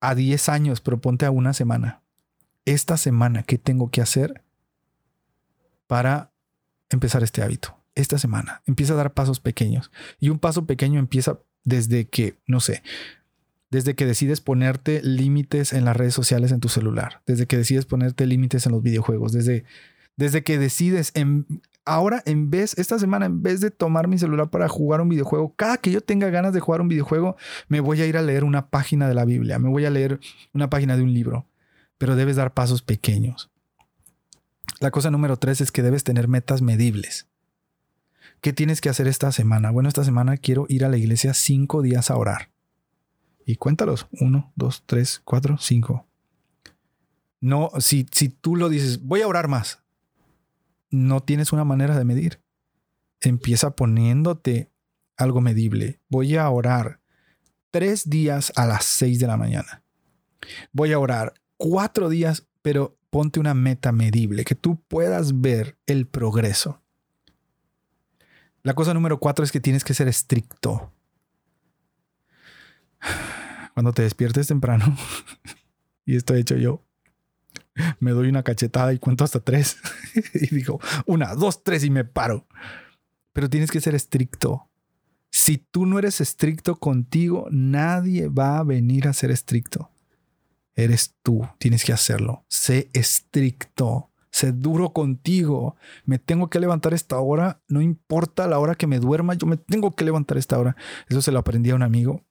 a 0.00 0.14
10 0.14 0.48
años, 0.48 0.80
proponte 0.80 1.24
a 1.24 1.30
una 1.30 1.52
semana 1.52 2.02
esta 2.66 2.98
semana 2.98 3.44
qué 3.44 3.56
tengo 3.56 3.90
que 3.90 4.02
hacer 4.02 4.42
para 5.86 6.30
empezar 6.90 7.22
este 7.22 7.42
hábito. 7.42 7.78
Esta 7.94 8.18
semana 8.18 8.60
empieza 8.66 8.92
a 8.92 8.96
dar 8.96 9.14
pasos 9.14 9.40
pequeños. 9.40 9.90
Y 10.20 10.28
un 10.28 10.38
paso 10.38 10.66
pequeño 10.66 11.00
empieza 11.00 11.38
desde 11.64 12.06
que, 12.06 12.36
no 12.46 12.60
sé, 12.60 12.82
desde 13.70 13.94
que 13.94 14.04
decides 14.04 14.40
ponerte 14.40 15.00
límites 15.02 15.72
en 15.72 15.84
las 15.84 15.96
redes 15.96 16.14
sociales 16.14 16.52
en 16.52 16.60
tu 16.60 16.68
celular, 16.68 17.22
desde 17.26 17.46
que 17.46 17.56
decides 17.56 17.86
ponerte 17.86 18.26
límites 18.26 18.66
en 18.66 18.72
los 18.72 18.82
videojuegos, 18.82 19.32
desde, 19.32 19.64
desde 20.16 20.42
que 20.42 20.58
decides 20.58 21.10
en, 21.14 21.46
ahora 21.84 22.22
en 22.26 22.50
vez, 22.50 22.78
esta 22.78 22.98
semana, 22.98 23.26
en 23.26 23.42
vez 23.42 23.60
de 23.60 23.70
tomar 23.70 24.08
mi 24.08 24.18
celular 24.18 24.50
para 24.50 24.68
jugar 24.68 25.00
un 25.00 25.08
videojuego, 25.08 25.54
cada 25.56 25.78
que 25.78 25.90
yo 25.90 26.00
tenga 26.00 26.30
ganas 26.30 26.52
de 26.52 26.60
jugar 26.60 26.80
un 26.80 26.88
videojuego, 26.88 27.36
me 27.68 27.80
voy 27.80 28.00
a 28.02 28.06
ir 28.06 28.16
a 28.16 28.22
leer 28.22 28.44
una 28.44 28.68
página 28.68 29.08
de 29.08 29.14
la 29.14 29.24
Biblia, 29.24 29.58
me 29.58 29.68
voy 29.68 29.84
a 29.84 29.90
leer 29.90 30.20
una 30.52 30.70
página 30.70 30.96
de 30.96 31.02
un 31.02 31.12
libro, 31.12 31.46
pero 31.98 32.16
debes 32.16 32.36
dar 32.36 32.54
pasos 32.54 32.82
pequeños. 32.82 33.50
La 34.80 34.90
cosa 34.90 35.10
número 35.10 35.38
tres 35.38 35.60
es 35.60 35.72
que 35.72 35.82
debes 35.82 36.04
tener 36.04 36.28
metas 36.28 36.62
medibles. 36.62 37.28
¿Qué 38.40 38.52
tienes 38.52 38.80
que 38.80 38.88
hacer 38.88 39.06
esta 39.06 39.32
semana? 39.32 39.70
Bueno, 39.70 39.88
esta 39.88 40.04
semana 40.04 40.36
quiero 40.36 40.66
ir 40.68 40.84
a 40.84 40.88
la 40.88 40.98
iglesia 40.98 41.34
cinco 41.34 41.82
días 41.82 42.10
a 42.10 42.16
orar. 42.16 42.50
Y 43.46 43.56
cuéntalos. 43.56 44.06
Uno, 44.20 44.52
dos, 44.56 44.82
tres, 44.86 45.20
cuatro, 45.24 45.56
cinco. 45.58 46.06
No, 47.40 47.70
si, 47.78 48.06
si 48.10 48.28
tú 48.28 48.56
lo 48.56 48.68
dices, 48.68 49.02
voy 49.02 49.22
a 49.22 49.28
orar 49.28 49.48
más, 49.48 49.82
no 50.90 51.22
tienes 51.22 51.52
una 51.52 51.64
manera 51.64 51.96
de 51.96 52.04
medir. 52.04 52.40
Empieza 53.20 53.76
poniéndote 53.76 54.70
algo 55.16 55.40
medible. 55.40 56.00
Voy 56.08 56.36
a 56.36 56.48
orar 56.50 57.00
tres 57.70 58.10
días 58.10 58.52
a 58.56 58.66
las 58.66 58.84
seis 58.84 59.18
de 59.18 59.26
la 59.26 59.36
mañana. 59.36 59.82
Voy 60.72 60.92
a 60.92 60.98
orar 60.98 61.34
cuatro 61.56 62.08
días, 62.08 62.46
pero 62.62 62.98
ponte 63.10 63.40
una 63.40 63.54
meta 63.54 63.92
medible, 63.92 64.44
que 64.44 64.54
tú 64.54 64.80
puedas 64.88 65.40
ver 65.40 65.78
el 65.86 66.06
progreso. 66.06 66.82
La 68.62 68.74
cosa 68.74 68.92
número 68.94 69.18
cuatro 69.20 69.44
es 69.44 69.52
que 69.52 69.60
tienes 69.60 69.84
que 69.84 69.94
ser 69.94 70.08
estricto. 70.08 70.92
Cuando 73.74 73.92
te 73.92 74.02
despiertes 74.02 74.48
temprano, 74.48 74.96
y 76.04 76.16
esto 76.16 76.34
he 76.34 76.40
hecho 76.40 76.56
yo, 76.56 76.82
me 78.00 78.10
doy 78.10 78.28
una 78.28 78.42
cachetada 78.42 78.92
y 78.92 78.98
cuento 78.98 79.24
hasta 79.24 79.40
tres. 79.40 79.76
y 80.34 80.54
digo, 80.54 80.80
una, 81.06 81.34
dos, 81.34 81.62
tres 81.62 81.84
y 81.84 81.90
me 81.90 82.04
paro. 82.04 82.46
Pero 83.32 83.50
tienes 83.50 83.70
que 83.70 83.80
ser 83.80 83.94
estricto. 83.94 84.68
Si 85.30 85.58
tú 85.58 85.86
no 85.86 85.98
eres 85.98 86.20
estricto 86.20 86.76
contigo, 86.76 87.46
nadie 87.50 88.28
va 88.28 88.58
a 88.58 88.64
venir 88.64 89.08
a 89.08 89.12
ser 89.12 89.30
estricto. 89.30 89.90
Eres 90.76 91.16
tú, 91.22 91.48
tienes 91.58 91.84
que 91.84 91.92
hacerlo. 91.92 92.44
Sé 92.48 92.90
estricto, 92.92 94.10
sé 94.30 94.52
duro 94.52 94.92
contigo. 94.92 95.76
Me 96.04 96.18
tengo 96.18 96.50
que 96.50 96.60
levantar 96.60 96.92
esta 96.92 97.18
hora, 97.18 97.62
no 97.68 97.80
importa 97.80 98.46
la 98.46 98.58
hora 98.58 98.74
que 98.74 98.86
me 98.86 98.98
duerma, 98.98 99.34
yo 99.34 99.46
me 99.46 99.56
tengo 99.56 99.96
que 99.96 100.04
levantar 100.04 100.36
esta 100.36 100.58
hora. 100.58 100.76
Eso 101.08 101.22
se 101.22 101.32
lo 101.32 101.38
aprendí 101.38 101.70
a 101.70 101.74
un 101.74 101.82
amigo. 101.82 102.26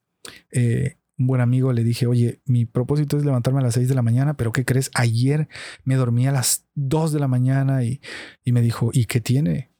Eh, 0.52 0.98
un 1.18 1.28
buen 1.28 1.42
amigo 1.42 1.74
le 1.74 1.84
dije, 1.84 2.06
oye, 2.08 2.42
mi 2.46 2.66
propósito 2.66 3.18
es 3.18 3.26
levantarme 3.26 3.62
a 3.62 3.64
las 3.64 3.74
6 3.74 3.88
de 3.88 3.96
la 3.96 4.02
mañana, 4.02 4.36
pero 4.36 4.52
¿qué 4.52 4.66
crees? 4.66 4.92
Ayer 4.94 5.48
me 5.84 5.96
dormí 5.96 6.28
a 6.28 6.32
las 6.32 6.68
2 6.76 7.14
de 7.14 7.20
la 7.20 7.28
mañana 7.28 7.84
y, 7.84 8.02
y 8.44 8.52
me 8.52 8.62
dijo, 8.62 8.92
¿y 8.94 9.06
qué 9.06 9.22
tiene? 9.22 9.72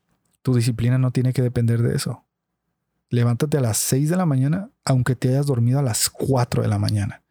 Tu 0.42 0.56
disciplina 0.56 0.98
no 0.98 1.12
tiene 1.12 1.34
que 1.34 1.42
depender 1.42 1.82
de 1.82 1.96
eso. 1.96 2.26
Levántate 3.10 3.58
a 3.58 3.62
las 3.62 3.78
6 3.78 4.10
de 4.10 4.18
la 4.18 4.26
mañana, 4.26 4.72
aunque 4.86 5.16
te 5.16 5.30
hayas 5.30 5.46
dormido 5.46 5.80
a 5.80 5.84
las 5.84 6.10
4 6.10 6.64
de 6.64 6.68
la 6.70 6.80
mañana. 6.80 7.25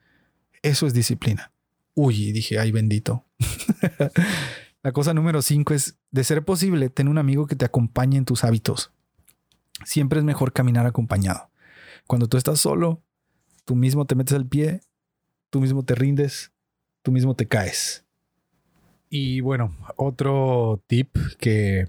Eso 0.64 0.86
es 0.86 0.94
disciplina. 0.94 1.52
Uy, 1.94 2.32
dije, 2.32 2.58
ay 2.58 2.72
bendito. 2.72 3.26
la 4.82 4.92
cosa 4.92 5.12
número 5.12 5.42
5 5.42 5.74
es, 5.74 5.98
de 6.10 6.24
ser 6.24 6.42
posible, 6.42 6.88
ten 6.88 7.08
un 7.08 7.18
amigo 7.18 7.46
que 7.46 7.54
te 7.54 7.66
acompañe 7.66 8.16
en 8.16 8.24
tus 8.24 8.44
hábitos. 8.44 8.90
Siempre 9.84 10.20
es 10.20 10.24
mejor 10.24 10.54
caminar 10.54 10.86
acompañado. 10.86 11.50
Cuando 12.06 12.28
tú 12.28 12.38
estás 12.38 12.60
solo, 12.60 13.02
tú 13.66 13.76
mismo 13.76 14.06
te 14.06 14.14
metes 14.14 14.34
el 14.34 14.46
pie, 14.46 14.80
tú 15.50 15.60
mismo 15.60 15.84
te 15.84 15.94
rindes, 15.94 16.50
tú 17.02 17.12
mismo 17.12 17.36
te 17.36 17.46
caes. 17.46 18.06
Y 19.10 19.40
bueno, 19.40 19.76
otro 19.96 20.82
tip 20.86 21.14
que 21.38 21.88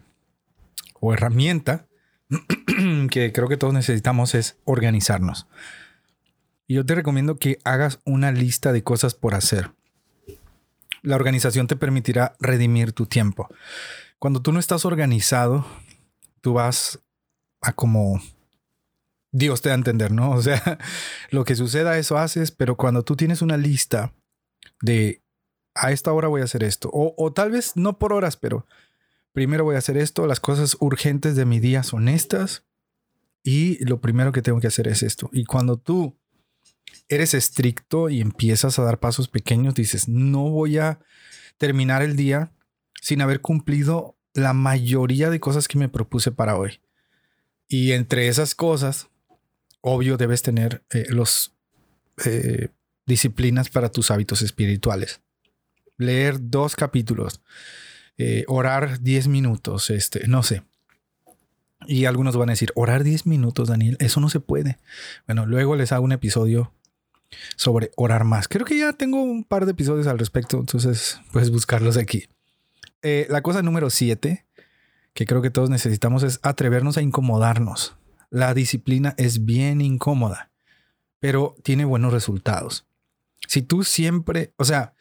o 0.99 1.13
herramienta 1.13 1.87
que 3.09 3.31
creo 3.31 3.47
que 3.47 3.55
todos 3.55 3.73
necesitamos 3.73 4.35
es 4.35 4.57
organizarnos. 4.65 5.47
Y 6.67 6.75
yo 6.75 6.85
te 6.85 6.95
recomiendo 6.95 7.37
que 7.37 7.59
hagas 7.63 7.99
una 8.05 8.31
lista 8.31 8.71
de 8.71 8.83
cosas 8.83 9.13
por 9.13 9.35
hacer. 9.35 9.71
La 11.01 11.15
organización 11.15 11.67
te 11.67 11.75
permitirá 11.75 12.35
redimir 12.39 12.91
tu 12.93 13.05
tiempo. 13.05 13.47
Cuando 14.17 14.41
tú 14.41 14.51
no 14.51 14.59
estás 14.59 14.85
organizado, 14.85 15.65
tú 16.41 16.53
vas 16.53 16.99
a 17.61 17.73
como 17.73 18.21
Dios 19.31 19.61
te 19.61 19.69
da 19.69 19.75
a 19.75 19.77
entender, 19.77 20.11
¿no? 20.11 20.31
O 20.31 20.41
sea, 20.41 20.79
lo 21.29 21.43
que 21.43 21.55
suceda, 21.55 21.97
eso 21.97 22.17
haces, 22.17 22.51
pero 22.51 22.77
cuando 22.77 23.03
tú 23.03 23.15
tienes 23.15 23.41
una 23.41 23.57
lista 23.57 24.13
de 24.81 25.21
a 25.75 25.91
esta 25.91 26.13
hora 26.13 26.29
voy 26.29 26.39
a 26.39 26.45
hacer 26.45 26.63
esto, 26.63 26.89
o, 26.93 27.33
tal 27.33 27.51
vez 27.51 27.75
no 27.75 27.99
por 27.99 28.13
horas, 28.13 28.37
pero 28.37 28.65
primero 29.33 29.65
voy 29.65 29.75
a 29.75 29.79
hacer 29.79 29.97
esto, 29.97 30.25
las 30.25 30.39
cosas 30.39 30.77
urgentes 30.79 31.35
de 31.35 31.43
mi 31.43 31.59
día 31.59 31.83
son 31.83 32.07
estas, 32.07 32.63
y 33.43 33.83
lo 33.83 33.99
primero 33.99 34.31
que 34.31 34.41
tengo 34.41 34.61
que 34.61 34.67
hacer 34.67 34.87
es 34.87 35.03
esto. 35.03 35.29
Y 35.33 35.43
cuando 35.43 35.75
tú 35.77 36.17
eres 37.09 37.33
estricto 37.33 38.09
y 38.09 38.21
empiezas 38.21 38.79
a 38.79 38.83
dar 38.83 38.99
pasos 38.99 39.27
pequeños, 39.27 39.75
dices, 39.75 40.07
no 40.07 40.49
voy 40.49 40.77
a 40.77 40.99
terminar 41.57 42.01
el 42.01 42.15
día 42.15 42.51
sin 43.01 43.21
haber 43.21 43.41
cumplido 43.41 44.17
la 44.33 44.53
mayoría 44.53 45.29
de 45.29 45.39
cosas 45.39 45.67
que 45.67 45.77
me 45.77 45.89
propuse 45.89 46.31
para 46.31 46.57
hoy. 46.57 46.81
Y 47.67 47.93
entre 47.93 48.27
esas 48.27 48.55
cosas 48.55 49.09
obvio 49.87 50.17
debes 50.17 50.41
tener 50.41 50.83
eh, 50.89 51.05
los 51.09 51.53
eh, 52.25 52.69
disciplinas 53.05 53.69
para 53.69 53.89
tus 53.89 54.09
hábitos 54.09 54.41
espirituales. 54.41 55.21
Leer 55.97 56.37
dos 56.39 56.75
capítulos, 56.75 57.41
eh, 58.17 58.45
orar 58.47 58.99
10 59.01 59.27
minutos, 59.27 59.91
este, 59.91 60.27
no 60.27 60.41
sé. 60.41 60.63
Y 61.87 62.05
algunos 62.05 62.35
van 62.35 62.49
a 62.49 62.53
decir, 62.53 62.71
orar 62.73 63.03
10 63.03 63.27
minutos, 63.27 63.67
Daniel, 63.67 63.95
eso 63.99 64.19
no 64.19 64.29
se 64.29 64.39
puede. 64.39 64.79
Bueno, 65.27 65.45
luego 65.45 65.75
les 65.75 65.91
hago 65.91 66.03
un 66.03 66.13
episodio 66.13 66.73
sobre 67.55 67.91
orar 67.95 68.23
más. 68.23 68.47
Creo 68.47 68.65
que 68.65 68.77
ya 68.77 68.93
tengo 68.93 69.21
un 69.21 69.43
par 69.43 69.65
de 69.65 69.71
episodios 69.71 70.07
al 70.07 70.19
respecto, 70.19 70.59
entonces 70.59 71.19
puedes 71.31 71.51
buscarlos 71.51 71.97
aquí. 71.97 72.27
la 73.01 73.41
cosa 73.41 73.61
número 73.61 73.89
7 73.89 74.45
que 75.13 75.25
creo 75.25 75.41
que 75.41 75.49
todos 75.49 75.69
necesitamos 75.69 76.23
es 76.23 76.39
atrevernos 76.43 76.97
a 76.97 77.01
incomodarnos 77.01 77.95
la 78.35 78.53
disciplina 78.53 79.13
es 79.17 79.45
bien 79.45 79.79
incómoda, 79.79 80.51
pero 81.21 81.55
tiene 81.63 81.85
buenos 81.85 82.11
resultados. 82.11 82.85
Si 83.47 83.61
tú 83.61 83.85
siempre, 83.85 84.53
o 84.57 84.65
sea, 84.65 84.93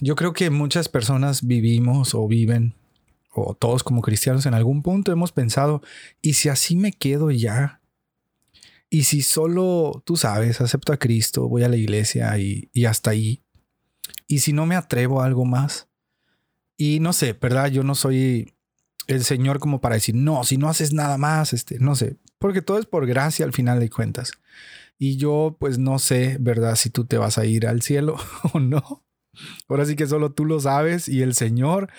yo 0.00 0.14
creo 0.14 0.32
que 0.32 0.48
muchas 0.48 0.88
personas 0.88 1.46
vivimos 1.46 2.14
o 2.14 2.26
viven, 2.26 2.74
o 3.34 3.54
todos 3.54 3.82
como 3.82 4.00
cristianos 4.00 4.46
en 4.46 4.54
algún 4.54 4.82
punto 4.82 5.12
hemos 5.12 5.30
pensado, 5.30 5.82
¿y 6.22 6.32
si 6.34 6.48
así 6.48 6.74
me 6.74 6.92
quedo 6.92 7.30
ya? 7.30 7.77
¿Y 8.90 9.04
si 9.04 9.22
solo, 9.22 10.02
tú 10.06 10.16
sabes, 10.16 10.60
acepto 10.60 10.92
a 10.92 10.98
Cristo, 10.98 11.48
voy 11.48 11.62
a 11.62 11.68
la 11.68 11.76
iglesia 11.76 12.38
y, 12.38 12.70
hasta 12.86 13.10
ahí? 13.10 13.42
¿Y 14.26 14.40
si 14.40 14.52
no 14.52 14.66
me 14.66 14.76
atrevo 14.76 15.20
a 15.20 15.26
algo 15.26 15.44
más? 15.44 15.88
Y 16.76 17.00
no 17.00 17.12
sé, 17.12 17.34
¿verdad? 17.34 17.68
Yo 17.70 17.82
no 17.82 17.94
soy 17.94 18.54
el 19.06 19.24
Señor 19.24 19.58
como 19.58 19.80
para 19.80 19.96
decir, 19.96 20.14
no, 20.14 20.42
si 20.44 20.56
no 20.56 20.68
haces 20.68 20.92
nada 20.92 21.18
más, 21.18 21.52
este, 21.52 21.78
no 21.78 21.94
sé, 21.96 22.16
porque 22.38 22.62
todo 22.62 22.78
es 22.78 22.86
por 22.86 23.06
gracia 23.06 23.44
al 23.44 23.52
final 23.52 23.80
de 23.80 23.90
cuentas. 23.90 24.32
Y 24.98 25.16
yo 25.16 25.56
pues 25.58 25.78
no 25.78 25.98
sé, 25.98 26.36
¿verdad? 26.40 26.76
Si 26.76 26.90
tú 26.90 27.04
te 27.04 27.18
vas 27.18 27.38
a 27.38 27.44
ir 27.44 27.66
al 27.66 27.82
cielo 27.82 28.16
o 28.52 28.60
no. 28.60 29.04
Ahora 29.68 29.84
sí 29.84 29.96
que 29.96 30.06
solo 30.06 30.32
tú 30.32 30.44
lo 30.44 30.60
sabes 30.60 31.08
y 31.08 31.22
el 31.22 31.34
Señor, 31.34 31.90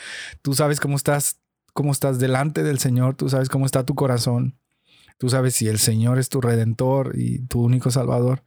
tú 0.42 0.54
sabes 0.54 0.80
cómo 0.80 0.96
estás, 0.96 1.40
cómo 1.74 1.92
estás 1.92 2.20
delante 2.20 2.64
del 2.64 2.80
Señor, 2.80 3.16
tú 3.16 3.30
sabes 3.30 3.48
cómo 3.48 3.66
está 3.66 3.86
tu 3.86 3.96
corazón, 3.96 4.59
tú 5.20 5.30
sabes 5.30 5.54
si 5.54 5.68
el 5.68 5.78
Señor 5.78 6.18
es 6.18 6.30
tu 6.30 6.42
redentor 6.42 7.14
y 7.16 7.40
tu 7.40 7.62
único 7.62 7.92
salvador. 7.92 8.44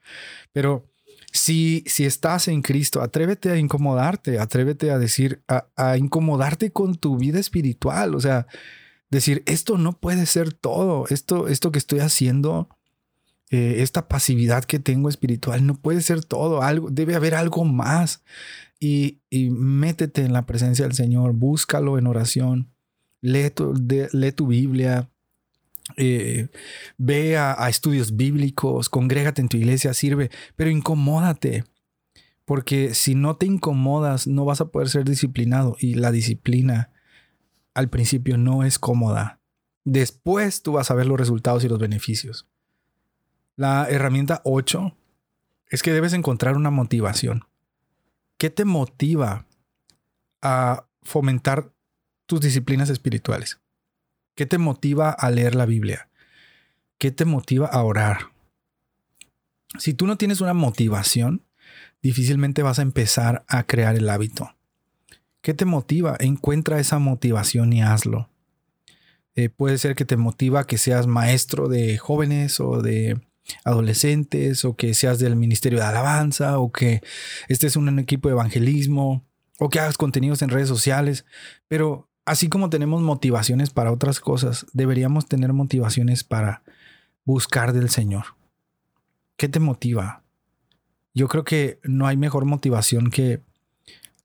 Pero 0.53 0.89
si, 1.33 1.85
si 1.87 2.05
estás 2.05 2.49
en 2.49 2.63
Cristo, 2.63 3.03
atrévete 3.03 3.51
a 3.51 3.59
incomodarte, 3.59 4.39
atrévete 4.39 4.91
a 4.91 4.99
decir, 4.99 5.43
a, 5.49 5.97
incomodarte 5.97 6.73
con 6.73 6.95
tu 6.95 7.19
vida 7.19 7.39
espiritual. 7.39 8.15
O 8.15 8.21
sea, 8.21 8.47
decir, 9.11 9.43
esto 9.47 9.77
no 9.77 9.93
puede 9.93 10.27
ser 10.27 10.55
todo, 10.55 11.07
esto, 11.11 11.47
esto 11.47 11.73
que 11.73 11.79
estoy 11.79 12.01
haciendo, 12.01 12.69
eh, 13.51 13.77
esta 13.79 14.09
pasividad 14.09 14.65
que 14.65 14.79
tengo 14.79 15.11
espiritual, 15.11 15.67
no 15.67 15.75
puede 15.75 16.01
ser 16.01 16.25
todo, 16.25 16.63
algo, 16.63 16.91
debe 16.91 17.15
haber 17.15 17.35
algo 17.35 17.65
más. 17.65 18.23
Y, 18.81 19.21
y 19.29 19.51
métete 19.51 20.25
en 20.25 20.33
la 20.33 20.47
presencia 20.47 20.87
del 20.87 20.95
Señor, 20.95 21.35
búscalo 21.35 21.99
en 21.99 22.07
oración, 22.07 22.73
lee 23.21 23.51
tu, 23.51 23.75
lee 23.75 24.33
tu 24.33 24.49
Biblia, 24.49 25.12
eh, 25.97 26.49
ve 26.97 27.37
a, 27.37 27.69
estudios 27.69 28.17
bíblicos, 28.17 28.89
congrégate 28.89 29.41
en 29.41 29.49
tu 29.49 29.57
iglesia, 29.57 29.95
sirve, 29.95 30.31
pero 30.57 30.71
incomódate. 30.71 31.65
Porque 32.45 32.95
si 32.95 33.15
no 33.15 33.37
te 33.37 33.47
incomodas, 33.47 34.27
no 34.27 34.45
vas 34.45 34.61
a 34.61 34.67
poder 34.67 34.89
ser 34.89 35.05
disciplinado. 35.05 35.77
Y 35.79 35.95
la 35.95 36.11
disciplina 36.11 36.91
al 37.75 37.89
principio 37.89 38.37
no 38.37 38.65
es 38.65 38.79
cómoda. 38.79 39.41
Después 39.85 40.63
tú 40.63 40.73
vas 40.73 40.91
a 40.91 40.95
ver 40.95 41.07
los 41.07 41.19
resultados 41.19 41.65
y 41.65 41.69
los 41.69 41.79
beneficios. 41.79 42.49
La 43.57 43.87
herramienta 43.89 44.41
8 44.45 44.97
es 45.71 45.83
que 45.83 45.93
debes 45.93 46.13
encontrar 46.13 46.57
una 46.57 46.71
motivación. 46.71 47.45
¿Qué 48.39 48.51
te 48.51 48.65
motiva 48.65 49.47
a 50.41 50.87
fomentar 51.03 51.73
tus 52.27 52.41
disciplinas 52.41 52.91
espirituales? 52.91 53.61
¿Qué 54.35 54.47
te 54.47 54.59
motiva 54.59 55.11
a 55.11 55.31
leer 55.31 55.55
la 55.55 55.67
Biblia? 55.67 56.09
¿Qué 56.99 57.11
te 57.11 57.25
motiva 57.25 57.67
a 57.67 57.83
orar? 57.83 58.33
Si 59.79 59.95
tú 59.95 60.07
no 60.07 60.17
tienes 60.17 60.41
una 60.41 60.55
motivación, 60.55 61.45
difícilmente 62.03 62.63
vas 62.63 62.79
a 62.79 62.83
empezar 62.83 63.45
a 63.49 63.65
crear 63.65 63.97
el 63.97 64.09
hábito. 64.09 64.55
¿Qué 65.41 65.55
te 65.55 65.65
motiva? 65.65 66.17
Encuentra 66.21 66.79
esa 66.79 66.99
motivación 66.99 67.73
y 67.73 67.83
hazlo. 67.83 68.31
Eh, 69.35 69.49
puede 69.49 69.79
ser 69.79 69.95
que 69.95 70.05
te 70.05 70.17
motiva 70.17 70.67
que 70.67 70.79
seas 70.79 71.07
maestro 71.07 71.69
de 71.69 71.99
jóvenes 71.99 72.61
o 72.61 72.83
de 72.83 73.21
adolescentes 73.65 74.65
o 74.65 74.77
que 74.77 74.95
seas 74.95 75.19
del 75.19 75.37
ministerio 75.37 75.79
de 75.79 75.85
alabanza 75.85 76.59
o 76.59 76.71
que 76.71 77.01
estés 77.49 77.77
en 77.77 77.89
un 77.89 77.99
equipo 77.99 78.29
de 78.29 78.35
evangelismo 78.35 79.27
o 79.59 79.69
que 79.69 79.81
hagas 79.81 79.97
contenidos 79.97 80.43
en 80.43 80.51
redes 80.51 80.69
sociales. 80.69 81.25
Pero 81.67 82.12
así 82.25 82.49
como 82.49 82.71
tenemos 82.71 83.03
motivaciones 83.03 83.71
para 83.71 83.93
otras 83.93 84.21
cosas, 84.21 84.67
deberíamos 84.73 85.27
tener 85.27 85.53
motivaciones 85.53 86.25
para 86.25 86.63
buscar 87.25 87.73
del 87.73 87.89
Señor. 87.89 88.25
¿Qué 89.37 89.49
te 89.49 89.61
motiva? 89.61 90.23
Yo 91.15 91.29
creo 91.29 91.45
que 91.45 91.79
no 91.83 92.07
hay 92.07 92.17
mejor 92.17 92.45
motivación 92.45 93.11
que 93.11 93.43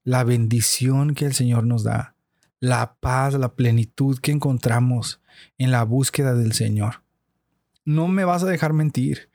la 0.04 0.24
bendición 0.24 1.16
que 1.16 1.26
el 1.26 1.34
Señor 1.34 1.66
nos 1.66 1.84
da, 1.84 2.16
la 2.60 2.96
paz, 3.00 3.34
la 3.34 3.54
plenitud 3.56 4.20
que 4.20 4.32
encontramos 4.32 5.20
en 5.58 5.72
la 5.72 5.84
búsqueda 5.84 6.34
del 6.34 6.54
Señor. 6.54 7.02
No 7.84 8.08
me 8.08 8.24
vas 8.24 8.44
a 8.44 8.48
dejar 8.48 8.74
mentir. 8.74 9.30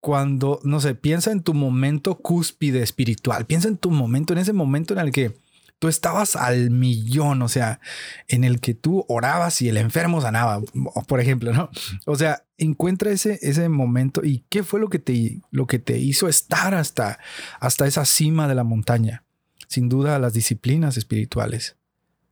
Cuando, 0.00 0.60
no 0.62 0.80
sé, 0.80 0.94
piensa 0.94 1.32
en 1.32 1.42
tu 1.42 1.52
momento 1.54 2.16
cúspide 2.16 2.82
espiritual, 2.82 3.44
piensa 3.44 3.68
en 3.68 3.76
tu 3.76 3.90
momento, 3.90 4.32
en 4.32 4.38
ese 4.38 4.52
momento 4.52 4.94
en 4.94 5.00
el 5.00 5.10
que 5.10 5.36
tú 5.78 5.88
estabas 5.88 6.36
al 6.36 6.70
millón, 6.70 7.42
o 7.42 7.48
sea, 7.48 7.80
en 8.28 8.44
el 8.44 8.60
que 8.60 8.74
tú 8.74 9.04
orabas 9.08 9.60
y 9.60 9.68
el 9.68 9.76
enfermo 9.76 10.20
sanaba, 10.20 10.60
por 11.06 11.20
ejemplo, 11.20 11.52
¿no? 11.52 11.70
O 12.06 12.16
sea, 12.16 12.44
encuentra 12.56 13.10
ese, 13.10 13.38
ese 13.42 13.68
momento 13.68 14.24
y 14.24 14.44
qué 14.48 14.62
fue 14.62 14.80
lo 14.80 14.88
que 14.88 14.98
te, 14.98 15.40
lo 15.50 15.66
que 15.66 15.78
te 15.78 15.98
hizo 15.98 16.28
estar 16.28 16.74
hasta, 16.74 17.18
hasta 17.60 17.86
esa 17.86 18.04
cima 18.04 18.48
de 18.48 18.54
la 18.54 18.64
montaña. 18.64 19.24
Sin 19.68 19.88
duda, 19.88 20.18
las 20.18 20.32
disciplinas 20.32 20.96
espirituales, 20.96 21.76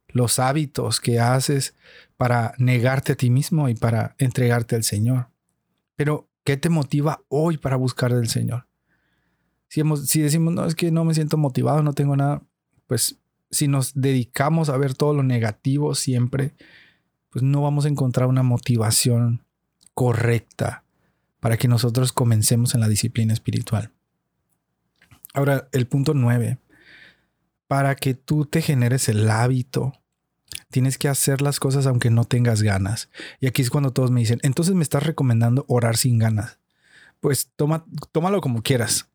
los 0.09 0.39
hábitos 0.39 1.01
que 1.01 1.21
haces 1.21 1.75
para 2.17 2.55
negarte 2.59 3.13
a 3.13 3.17
ti 3.17 3.29
mismo 3.29 3.69
y 3.69 3.75
para 3.75 4.15
entregarte 4.19 4.77
al 4.77 4.85
Señor. 4.85 5.29
Pero, 5.97 6.31
¿qué 6.45 6.57
te 6.57 6.69
motiva 6.69 7.23
hoy 7.29 7.59
para 7.59 7.77
buscar 7.77 8.15
del 8.15 8.29
Señor? 8.29 8.67
Si, 9.69 9.83
si 10.07 10.21
decimos, 10.21 10.55
no, 10.55 10.65
es 10.67 10.77
que 10.77 10.93
no 10.93 11.05
me 11.05 11.15
siento 11.15 11.37
motivado, 11.37 11.83
no 11.83 11.93
tengo 11.93 12.17
nada, 12.17 12.43
pues 12.87 13.19
si 13.55 13.69
nos 13.69 13.95
dedicamos 13.95 14.69
a 14.69 14.77
ver 14.77 14.95
todo 14.95 15.15
lo 15.15 15.23
negativo 15.23 15.95
siempre, 15.95 16.55
pues 17.31 17.43
no 17.43 17.63
vamos 17.63 17.85
a 17.85 17.89
encontrar 17.89 18.29
una 18.29 18.43
motivación 18.43 19.45
correcta 19.95 20.85
para 21.41 21.57
que 21.57 21.69
nosotros 21.69 22.13
comencemos 22.13 22.75
en 22.75 22.81
la 22.81 22.89
disciplina 22.89 23.33
espiritual. 23.33 23.93
Ahora, 25.35 25.69
el 25.73 25.87
punto 25.87 26.15
nueve, 26.15 26.59
para 27.69 27.95
que 27.95 28.15
tú 28.15 28.45
te 28.45 28.61
generes 28.61 29.09
el 29.09 29.29
hábito, 29.31 29.93
tienes 30.71 30.99
que 30.99 31.09
hacer 31.09 31.41
las 31.41 31.61
cosas 31.61 31.87
aunque 31.87 32.11
no 32.11 32.25
tengas 32.25 32.63
ganas. 32.63 33.09
Y 33.41 33.47
aquí 33.47 33.63
es 33.63 33.71
cuando 33.71 33.93
todos 33.93 34.11
me 34.11 34.21
dicen, 34.21 34.41
entonces 34.43 34.75
me 34.75 34.83
estás 34.83 35.05
recomendando 35.05 35.65
orar 35.69 35.97
sin 35.97 36.19
ganas. 36.19 36.59
Pues 37.21 37.51
toma, 37.55 37.85
tómalo 38.11 38.41
como 38.41 38.63
quieras. 38.63 39.09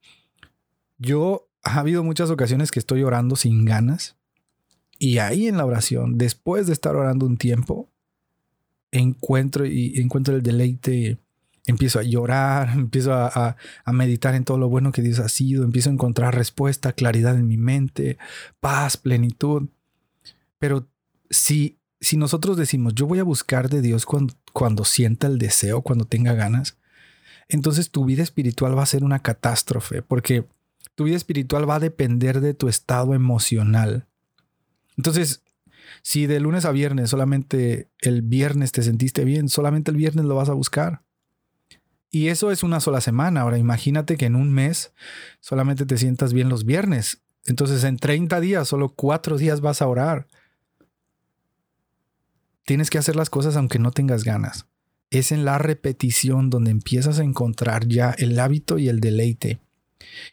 Yo 0.97 1.49
ha 1.63 1.79
habido 1.79 2.03
muchas 2.03 2.29
ocasiones 2.29 2.71
que 2.71 2.79
estoy 2.79 3.03
orando 3.03 3.35
sin 3.35 3.65
ganas 3.65 4.18
y 4.99 5.17
ahí 5.17 5.47
en 5.47 5.57
la 5.57 5.65
oración, 5.65 6.17
después 6.17 6.67
de 6.67 6.73
estar 6.73 6.95
orando 6.95 7.25
un 7.25 7.37
tiempo, 7.37 7.89
encuentro 8.91 9.65
y 9.65 9.99
encuentro 9.99 10.35
el 10.35 10.43
deleite, 10.43 11.17
empiezo 11.69 11.99
a 11.99 12.03
llorar, 12.03 12.69
empiezo 12.73 13.13
a, 13.13 13.55
meditar 13.91 14.35
en 14.35 14.43
todo 14.43 14.57
lo 14.57 14.69
bueno 14.69 14.91
que 14.91 15.01
Dios 15.01 15.19
ha 15.19 15.29
sido, 15.29 15.63
empiezo 15.63 15.89
a 15.89 15.93
encontrar 15.93 16.35
respuesta, 16.35 16.93
claridad 16.93 17.35
en 17.35 17.47
mi 17.47 17.57
mente, 17.57 18.17
paz, 18.59 18.97
plenitud. 18.97 19.69
Pero 20.57 20.87
si, 21.29 21.77
si 22.01 22.17
nosotros 22.17 22.57
decimos, 22.57 22.93
yo 22.95 23.07
voy 23.07 23.19
a 23.19 23.23
buscar 23.23 23.69
de 23.69 23.81
Dios 23.81 24.05
cuando, 24.05 24.33
cuando 24.53 24.83
sienta 24.83 25.27
el 25.27 25.37
deseo, 25.37 25.81
cuando 25.81 26.05
tenga 26.05 26.33
ganas, 26.33 26.77
entonces 27.47 27.89
tu 27.89 28.05
vida 28.05 28.21
espiritual 28.21 28.77
va 28.77 28.83
a 28.83 28.87
ser 28.87 29.03
una 29.03 29.19
catástrofe, 29.19 30.01
porque 30.01 30.45
tu 30.95 31.05
vida 31.05 31.15
espiritual 31.15 31.67
va 31.67 31.75
a 31.75 31.79
depender 31.79 32.41
de 32.41 32.53
tu 32.53 32.67
estado 32.67 33.13
emocional. 33.13 34.05
Entonces, 34.99 35.45
si 36.01 36.27
de 36.27 36.41
lunes 36.41 36.65
a 36.65 36.73
viernes 36.73 37.09
solamente 37.09 37.89
el 38.01 38.21
viernes 38.21 38.73
te 38.73 38.83
sentiste 38.83 39.23
bien, 39.23 39.47
solamente 39.47 39.91
el 39.91 39.95
viernes 39.95 40.25
lo 40.25 40.35
vas 40.35 40.49
a 40.49 40.53
buscar. 40.53 41.03
Y 42.11 42.27
eso 42.27 42.51
es 42.51 42.63
una 42.63 42.81
sola 42.81 42.99
semana. 42.99 43.39
Ahora 43.39 43.57
imagínate 43.57 44.17
que 44.17 44.25
en 44.25 44.35
un 44.35 44.51
mes 44.51 44.91
solamente 45.39 45.85
te 45.85 45.97
sientas 45.97 46.33
bien 46.33 46.49
los 46.49 46.65
viernes. 46.65 47.21
Entonces 47.45 47.85
en 47.85 47.95
30 47.95 48.41
días, 48.41 48.67
solo 48.67 48.89
cuatro 48.89 49.37
días 49.37 49.61
vas 49.61 49.81
a 49.81 49.87
orar. 49.87 50.27
Tienes 52.65 52.89
que 52.89 52.97
hacer 52.97 53.15
las 53.15 53.29
cosas 53.29 53.55
aunque 53.55 53.79
no 53.79 53.91
tengas 53.91 54.25
ganas. 54.25 54.65
Es 55.11 55.31
en 55.31 55.45
la 55.45 55.59
repetición 55.59 56.49
donde 56.49 56.71
empiezas 56.71 57.19
a 57.19 57.23
encontrar 57.23 57.87
ya 57.87 58.11
el 58.17 58.37
hábito 58.37 58.77
y 58.77 58.89
el 58.89 58.99
deleite. 58.99 59.61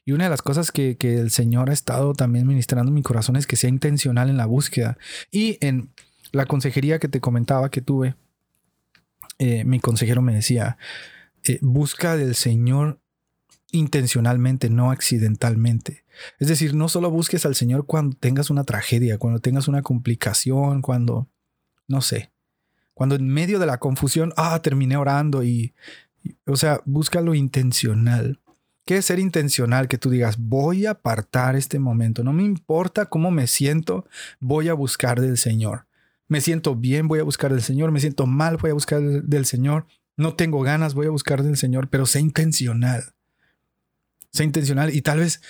Y 0.05 0.13
una 0.13 0.25
de 0.25 0.31
las 0.31 0.43
cosas 0.43 0.73
que, 0.73 0.97
el 1.01 1.31
Señor 1.31 1.71
ha 1.71 1.73
estado 1.73 2.15
también 2.15 2.47
ministrando 2.47 2.91
en 2.91 2.95
mi 2.95 3.03
corazón 3.03 3.37
es 3.37 3.47
que 3.47 3.57
sea 3.57 3.71
intencional 3.71 4.31
en 4.31 4.37
la 4.37 4.47
búsqueda. 4.47 4.99
Y 5.31 5.59
en 5.61 5.91
la 6.33 6.47
consejería 6.47 6.99
que 6.99 7.09
te 7.09 7.21
comentaba 7.21 7.71
que 7.71 7.81
tuve, 7.81 8.17
eh, 9.39 9.65
mi 9.65 9.81
consejero 9.81 10.23
me 10.23 10.35
decía, 10.35 10.79
eh, 11.45 11.59
busca 11.63 12.17
del 12.17 12.35
Señor 12.35 13.01
intencionalmente, 13.73 14.71
no 14.71 14.91
accidentalmente. 14.91 16.05
Es 16.39 16.49
decir, 16.49 16.75
no 16.75 16.89
solo 16.89 17.11
busques 17.11 17.45
al 17.45 17.55
Señor 17.55 17.87
cuando 17.87 18.17
tengas 18.17 18.51
una 18.51 18.65
tragedia, 18.65 19.19
cuando 19.19 19.41
tengas 19.41 19.69
una 19.69 19.83
complicación, 19.83 20.83
cuando, 20.83 21.29
no 21.89 22.01
sé, 22.01 22.33
cuando 22.95 23.17
en 23.17 23.29
medio 23.29 23.59
de 23.59 23.67
la 23.67 23.79
confusión, 23.79 24.33
ah, 24.37 24.59
terminé 24.63 24.97
orando 24.97 25.43
y, 25.43 25.75
y 26.23 26.37
o 26.47 26.57
sea, 26.57 26.81
busca 26.87 27.21
lo 27.21 27.35
intencional. 27.35 28.41
¿Qué 28.87 28.99
es 28.99 29.07
ser 29.07 29.19
intencional? 29.19 29.89
Que 29.89 29.99
tú 29.99 30.11
digas, 30.11 30.37
voy 30.39 30.87
a 30.87 30.93
apartar 30.93 31.57
este 31.57 31.81
momento. 31.81 32.23
No 32.23 32.33
me 32.33 32.45
importa 32.45 33.07
cómo 33.07 33.33
me 33.33 33.49
siento, 33.49 34.07
voy 34.39 34.69
a 34.69 34.75
buscar 34.75 35.21
del 35.21 35.39
Señor. 35.39 35.87
Me 36.29 36.41
siento 36.41 36.77
bien, 36.77 37.09
voy 37.09 37.19
a 37.19 37.25
buscar 37.25 37.53
del 37.53 37.63
Señor. 37.63 37.91
Me 37.91 37.99
siento 37.99 38.27
mal, 38.27 38.59
voy 38.59 38.71
a 38.71 38.75
buscar 38.75 39.01
del 39.03 39.45
Señor. 39.45 39.87
No 40.17 40.35
tengo 40.35 40.63
ganas, 40.63 40.95
voy 40.95 41.09
a 41.09 41.11
buscar 41.11 41.43
del 41.43 41.57
Señor, 41.57 41.89
pero 41.89 42.07
sé 42.07 42.21
intencional. 42.21 43.13
Sé 44.33 44.45
intencional 44.45 44.95
y 44.95 45.03
tal 45.03 45.19
vez 45.19 45.43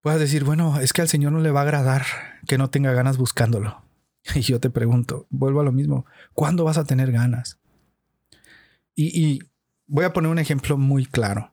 puedas 0.00 0.18
decir, 0.18 0.42
bueno, 0.42 0.80
es 0.80 0.92
que 0.92 1.02
al 1.02 1.08
Señor 1.08 1.30
no 1.30 1.38
le 1.38 1.52
va 1.52 1.60
a 1.60 1.62
agradar 1.62 2.04
que 2.48 2.58
no 2.58 2.68
tenga 2.68 2.92
ganas 2.92 3.16
buscándolo. 3.16 3.82
Y 4.34 4.40
yo 4.40 4.58
te 4.58 4.70
pregunto, 4.70 5.26
vuelvo 5.30 5.60
a 5.60 5.64
lo 5.64 5.72
mismo, 5.72 6.04
¿cuándo 6.34 6.64
vas 6.64 6.78
a 6.78 6.84
tener 6.84 7.12
ganas? 7.12 7.58
Y, 8.96 9.18
y 9.18 9.38
voy 9.86 10.04
a 10.04 10.12
poner 10.12 10.32
un 10.32 10.38
ejemplo 10.40 10.76
muy 10.76 11.06
claro. 11.06 11.49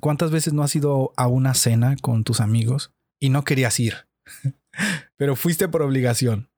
¿Cuántas 0.00 0.30
veces 0.30 0.52
no 0.52 0.62
has 0.62 0.74
ido 0.74 1.12
a 1.16 1.26
una 1.26 1.54
cena 1.54 1.96
con 2.00 2.24
tus 2.24 2.40
amigos 2.40 2.92
y 3.20 3.28
no 3.28 3.44
querías 3.44 3.78
ir? 3.80 4.08
Pero 5.16 5.36
fuiste 5.36 5.68
por 5.68 5.82
obligación. 5.82 6.50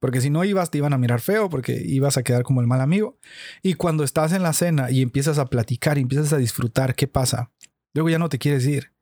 Porque 0.00 0.20
si 0.20 0.30
no 0.30 0.44
ibas, 0.44 0.70
te 0.70 0.78
iban 0.78 0.92
a 0.92 0.98
mirar 0.98 1.20
feo 1.20 1.50
porque 1.50 1.82
ibas 1.84 2.16
a 2.16 2.22
quedar 2.22 2.44
como 2.44 2.60
el 2.60 2.66
mal 2.66 2.80
amigo. 2.80 3.18
Y 3.62 3.74
cuando 3.74 4.04
estás 4.04 4.32
en 4.32 4.42
la 4.42 4.52
cena 4.52 4.90
y 4.90 5.02
empiezas 5.02 5.38
a 5.38 5.46
platicar 5.46 5.98
y 5.98 6.02
empiezas 6.02 6.32
a 6.32 6.38
disfrutar, 6.38 6.94
¿qué 6.94 7.08
pasa? 7.08 7.50
Luego 7.94 8.08
ya 8.08 8.18
no 8.18 8.28
te 8.28 8.38
quieres 8.38 8.66
ir. 8.66 8.92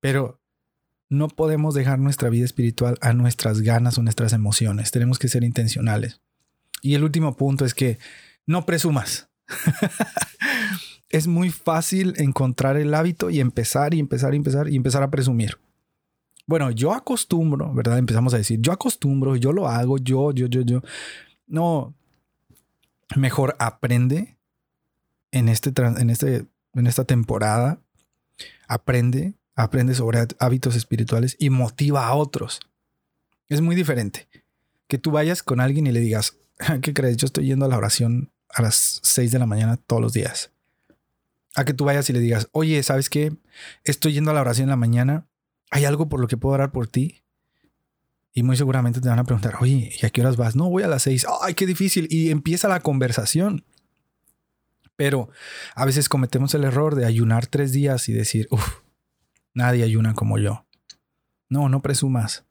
Pero 0.00 0.40
no 1.10 1.28
podemos 1.28 1.74
dejar 1.74 1.98
nuestra 1.98 2.28
vida 2.28 2.44
espiritual 2.44 2.96
a 3.00 3.12
nuestras 3.12 3.60
ganas 3.60 3.98
o 3.98 4.02
nuestras 4.02 4.32
emociones. 4.32 4.92
Tenemos 4.92 5.18
que 5.18 5.28
ser 5.28 5.42
intencionales. 5.42 6.20
Y 6.80 6.94
el 6.94 7.02
último 7.02 7.36
punto 7.36 7.64
es 7.64 7.74
que 7.74 7.98
no 8.46 8.66
presumas. 8.66 9.30
es 11.14 11.26
muy 11.26 11.50
fácil 11.50 12.14
encontrar 12.16 12.76
el 12.76 12.92
hábito 12.92 13.30
y 13.30 13.40
empezar 13.40 13.94
y 13.94 14.00
empezar 14.00 14.34
y 14.34 14.36
empezar 14.38 14.68
y 14.68 14.76
empezar 14.76 15.02
a 15.02 15.10
presumir. 15.10 15.58
Bueno, 16.46 16.70
yo 16.70 16.92
acostumbro, 16.92 17.72
¿verdad? 17.72 17.98
Empezamos 17.98 18.34
a 18.34 18.38
decir, 18.38 18.60
yo 18.60 18.72
acostumbro, 18.72 19.36
yo 19.36 19.52
lo 19.52 19.68
hago, 19.68 19.98
yo, 19.98 20.32
yo, 20.32 20.46
yo, 20.46 20.62
yo. 20.62 20.82
No, 21.46 21.94
mejor 23.16 23.54
aprende 23.58 24.36
en, 25.30 25.48
este, 25.48 25.72
en, 25.80 26.10
este, 26.10 26.46
en 26.74 26.86
esta 26.86 27.04
temporada, 27.04 27.78
aprende 28.66 29.34
aprende 29.56 29.94
sobre 29.94 30.26
hábitos 30.38 30.74
espirituales 30.74 31.36
y 31.38 31.50
motiva 31.50 32.06
a 32.06 32.14
otros. 32.14 32.60
Es 33.48 33.60
muy 33.60 33.76
diferente 33.76 34.28
que 34.88 34.98
tú 34.98 35.10
vayas 35.10 35.42
con 35.42 35.60
alguien 35.60 35.86
y 35.86 35.92
le 35.92 36.00
digas, 36.00 36.36
¿qué 36.82 36.92
crees? 36.92 37.16
Yo 37.16 37.26
estoy 37.26 37.46
yendo 37.46 37.66
a 37.66 37.68
la 37.68 37.78
oración 37.78 38.32
a 38.48 38.62
las 38.62 39.00
6 39.02 39.32
de 39.32 39.38
la 39.38 39.46
mañana 39.46 39.76
todos 39.76 40.02
los 40.02 40.12
días. 40.12 40.50
A 41.54 41.64
que 41.64 41.74
tú 41.74 41.84
vayas 41.84 42.08
y 42.10 42.12
le 42.12 42.20
digas, 42.20 42.48
oye, 42.52 42.82
¿sabes 42.82 43.10
qué? 43.10 43.36
Estoy 43.84 44.12
yendo 44.12 44.30
a 44.30 44.34
la 44.34 44.40
oración 44.40 44.64
en 44.64 44.70
la 44.70 44.76
mañana. 44.76 45.26
¿Hay 45.70 45.84
algo 45.84 46.08
por 46.08 46.20
lo 46.20 46.26
que 46.26 46.36
puedo 46.36 46.54
orar 46.54 46.72
por 46.72 46.88
ti? 46.88 47.22
Y 48.32 48.42
muy 48.42 48.56
seguramente 48.56 49.00
te 49.00 49.08
van 49.08 49.20
a 49.20 49.24
preguntar, 49.24 49.56
oye, 49.60 49.92
¿y 50.00 50.04
a 50.04 50.10
qué 50.10 50.20
horas 50.20 50.36
vas? 50.36 50.56
No, 50.56 50.68
voy 50.68 50.82
a 50.82 50.88
las 50.88 51.02
6. 51.02 51.26
¡Ay, 51.42 51.54
qué 51.54 51.66
difícil! 51.66 52.08
Y 52.10 52.30
empieza 52.30 52.66
la 52.66 52.80
conversación. 52.80 53.64
Pero 54.96 55.28
a 55.74 55.84
veces 55.84 56.08
cometemos 56.08 56.54
el 56.54 56.64
error 56.64 56.96
de 56.96 57.06
ayunar 57.06 57.46
tres 57.46 57.72
días 57.72 58.08
y 58.08 58.12
decir, 58.12 58.48
uff, 58.50 58.80
nadie 59.52 59.84
ayuna 59.84 60.14
como 60.14 60.38
yo. 60.38 60.66
No, 61.48 61.68
no 61.68 61.82
presumas. 61.82 62.44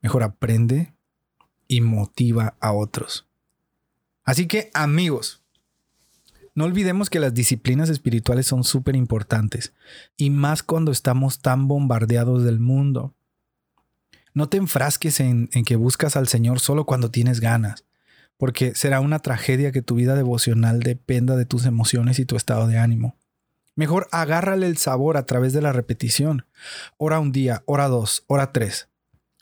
Mejor 0.00 0.22
aprende 0.22 0.94
y 1.66 1.80
motiva 1.80 2.56
a 2.60 2.72
otros. 2.72 3.28
Así 4.24 4.46
que 4.46 4.70
amigos, 4.74 5.42
no 6.56 6.64
olvidemos 6.64 7.10
que 7.10 7.20
las 7.20 7.34
disciplinas 7.34 7.90
espirituales 7.90 8.46
son 8.46 8.64
súper 8.64 8.96
importantes 8.96 9.74
y 10.16 10.30
más 10.30 10.62
cuando 10.62 10.90
estamos 10.90 11.40
tan 11.40 11.68
bombardeados 11.68 12.44
del 12.44 12.60
mundo. 12.60 13.14
No 14.32 14.48
te 14.48 14.56
enfrasques 14.56 15.20
en, 15.20 15.48
que 15.48 15.76
buscas 15.76 16.16
al 16.16 16.28
Señor 16.28 16.58
solo 16.60 16.86
cuando 16.86 17.10
tienes 17.10 17.40
ganas, 17.40 17.84
porque 18.38 18.74
será 18.74 19.00
una 19.00 19.18
tragedia 19.18 19.70
que 19.70 19.82
tu 19.82 19.96
vida 19.96 20.14
devocional 20.14 20.80
dependa 20.80 21.36
de 21.36 21.44
tus 21.44 21.66
emociones 21.66 22.18
y 22.18 22.24
tu 22.24 22.36
estado 22.36 22.66
de 22.68 22.78
ánimo. 22.78 23.18
Mejor 23.74 24.08
agárrale 24.10 24.66
el 24.66 24.78
sabor 24.78 25.18
a 25.18 25.26
través 25.26 25.52
de 25.52 25.60
la 25.60 25.74
repetición. 25.74 26.46
Hora 26.96 27.20
un 27.20 27.32
día, 27.32 27.64
hora 27.66 27.88
dos, 27.88 28.24
hora 28.28 28.52
tres. 28.52 28.88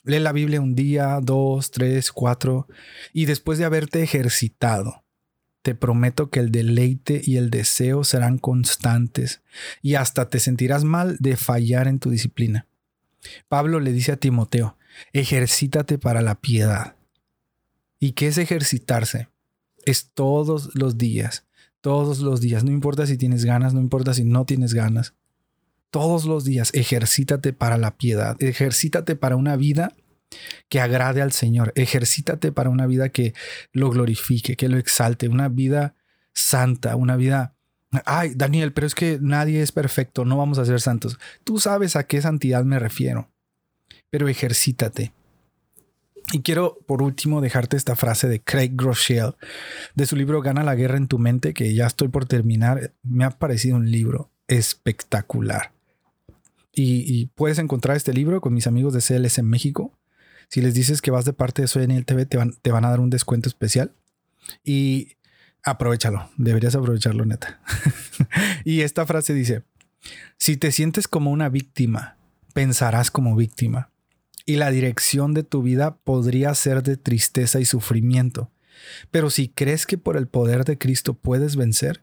Lee 0.02 0.18
la 0.18 0.32
Biblia 0.32 0.60
un 0.60 0.74
día, 0.74 1.20
dos, 1.22 1.70
tres, 1.70 2.10
cuatro, 2.10 2.66
y 3.12 3.26
después 3.26 3.58
de 3.58 3.66
haberte 3.66 4.02
ejercitado, 4.02 5.03
te 5.64 5.74
prometo 5.74 6.28
que 6.28 6.40
el 6.40 6.52
deleite 6.52 7.22
y 7.24 7.38
el 7.38 7.48
deseo 7.48 8.04
serán 8.04 8.36
constantes 8.36 9.40
y 9.80 9.94
hasta 9.94 10.28
te 10.28 10.38
sentirás 10.38 10.84
mal 10.84 11.16
de 11.20 11.38
fallar 11.38 11.88
en 11.88 12.00
tu 12.00 12.10
disciplina. 12.10 12.66
Pablo 13.48 13.80
le 13.80 13.90
dice 13.92 14.12
a 14.12 14.18
Timoteo, 14.18 14.76
ejercítate 15.14 15.96
para 15.96 16.20
la 16.20 16.34
piedad. 16.34 16.96
¿Y 17.98 18.12
qué 18.12 18.26
es 18.26 18.36
ejercitarse? 18.36 19.30
Es 19.86 20.10
todos 20.12 20.68
los 20.74 20.98
días, 20.98 21.46
todos 21.80 22.18
los 22.18 22.42
días, 22.42 22.62
no 22.62 22.70
importa 22.70 23.06
si 23.06 23.16
tienes 23.16 23.46
ganas, 23.46 23.72
no 23.72 23.80
importa 23.80 24.12
si 24.12 24.22
no 24.22 24.44
tienes 24.44 24.74
ganas, 24.74 25.14
todos 25.88 26.26
los 26.26 26.44
días 26.44 26.72
ejercítate 26.74 27.54
para 27.54 27.78
la 27.78 27.96
piedad, 27.96 28.36
ejercítate 28.38 29.16
para 29.16 29.36
una 29.36 29.56
vida 29.56 29.96
que 30.68 30.80
agrade 30.80 31.22
al 31.22 31.32
Señor, 31.32 31.72
ejercítate 31.76 32.52
para 32.52 32.70
una 32.70 32.86
vida 32.86 33.08
que 33.08 33.34
lo 33.72 33.90
glorifique, 33.90 34.56
que 34.56 34.68
lo 34.68 34.78
exalte, 34.78 35.28
una 35.28 35.48
vida 35.48 35.94
santa, 36.32 36.96
una 36.96 37.16
vida... 37.16 37.54
Ay, 38.04 38.32
Daniel, 38.34 38.72
pero 38.72 38.86
es 38.86 38.94
que 38.94 39.18
nadie 39.20 39.62
es 39.62 39.70
perfecto, 39.70 40.24
no 40.24 40.36
vamos 40.36 40.58
a 40.58 40.64
ser 40.64 40.80
santos. 40.80 41.18
Tú 41.44 41.60
sabes 41.60 41.94
a 41.94 42.04
qué 42.04 42.20
santidad 42.20 42.64
me 42.64 42.78
refiero, 42.78 43.30
pero 44.10 44.28
ejercítate. 44.28 45.12
Y 46.32 46.40
quiero 46.40 46.78
por 46.86 47.02
último 47.02 47.40
dejarte 47.40 47.76
esta 47.76 47.96
frase 47.96 48.28
de 48.28 48.40
Craig 48.40 48.70
Groeschel 48.74 49.34
de 49.94 50.06
su 50.06 50.16
libro 50.16 50.40
Gana 50.40 50.64
la 50.64 50.74
guerra 50.74 50.96
en 50.96 51.06
tu 51.06 51.18
mente, 51.18 51.54
que 51.54 51.74
ya 51.74 51.86
estoy 51.86 52.08
por 52.08 52.24
terminar. 52.24 52.92
Me 53.02 53.24
ha 53.24 53.30
parecido 53.30 53.76
un 53.76 53.90
libro 53.90 54.30
espectacular. 54.48 55.72
Y, 56.76 57.26
puedes 57.36 57.60
encontrar 57.60 57.96
este 57.96 58.12
libro 58.12 58.40
con 58.40 58.52
mis 58.52 58.66
amigos 58.66 58.94
de 58.94 59.00
CLS 59.00 59.38
en 59.38 59.48
México. 59.48 59.92
Si 60.48 60.60
les 60.60 60.74
dices 60.74 61.02
que 61.02 61.10
vas 61.10 61.24
de 61.24 61.32
parte 61.32 61.62
de 61.62 61.68
Soy 61.68 61.82
Daniel 61.82 62.04
TV, 62.04 62.26
te 62.26 62.36
van, 62.36 62.54
te 62.62 62.70
van 62.70 62.84
a 62.84 62.90
dar 62.90 63.00
un 63.00 63.10
descuento 63.10 63.48
especial. 63.48 63.92
Y 64.62 65.16
aprovechalo, 65.62 66.30
deberías 66.36 66.74
aprovecharlo, 66.74 67.24
neta. 67.24 67.60
y 68.64 68.82
esta 68.82 69.06
frase 69.06 69.34
dice, 69.34 69.62
si 70.36 70.56
te 70.56 70.72
sientes 70.72 71.08
como 71.08 71.30
una 71.30 71.48
víctima, 71.48 72.18
pensarás 72.52 73.10
como 73.10 73.34
víctima. 73.34 73.90
Y 74.46 74.56
la 74.56 74.70
dirección 74.70 75.32
de 75.32 75.42
tu 75.42 75.62
vida 75.62 75.96
podría 75.96 76.54
ser 76.54 76.82
de 76.82 76.96
tristeza 76.98 77.60
y 77.60 77.64
sufrimiento. 77.64 78.50
Pero 79.10 79.30
si 79.30 79.48
crees 79.48 79.86
que 79.86 79.96
por 79.96 80.16
el 80.16 80.26
poder 80.26 80.64
de 80.64 80.76
Cristo 80.76 81.14
puedes 81.14 81.56
vencer, 81.56 82.02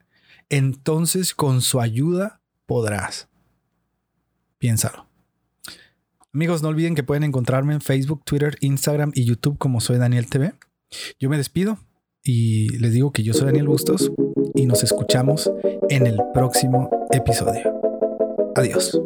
entonces 0.49 1.35
con 1.35 1.61
su 1.61 1.79
ayuda 1.79 2.41
podrás. 2.65 3.27
Piénsalo. 4.57 5.10
Amigos, 6.33 6.63
no 6.63 6.69
olviden 6.69 6.95
que 6.95 7.03
pueden 7.03 7.23
encontrarme 7.23 7.73
en 7.73 7.81
Facebook, 7.81 8.23
Twitter, 8.23 8.55
Instagram 8.61 9.11
y 9.13 9.25
YouTube 9.25 9.57
como 9.57 9.81
soy 9.81 9.97
Daniel 9.97 10.29
TV. 10.29 10.53
Yo 11.19 11.29
me 11.29 11.35
despido 11.35 11.77
y 12.23 12.69
les 12.77 12.93
digo 12.93 13.11
que 13.11 13.21
yo 13.23 13.33
soy 13.33 13.47
Daniel 13.47 13.67
Bustos 13.67 14.13
y 14.55 14.65
nos 14.65 14.81
escuchamos 14.81 15.51
en 15.89 16.07
el 16.07 16.17
próximo 16.33 16.89
episodio. 17.11 17.73
Adiós. 18.55 19.01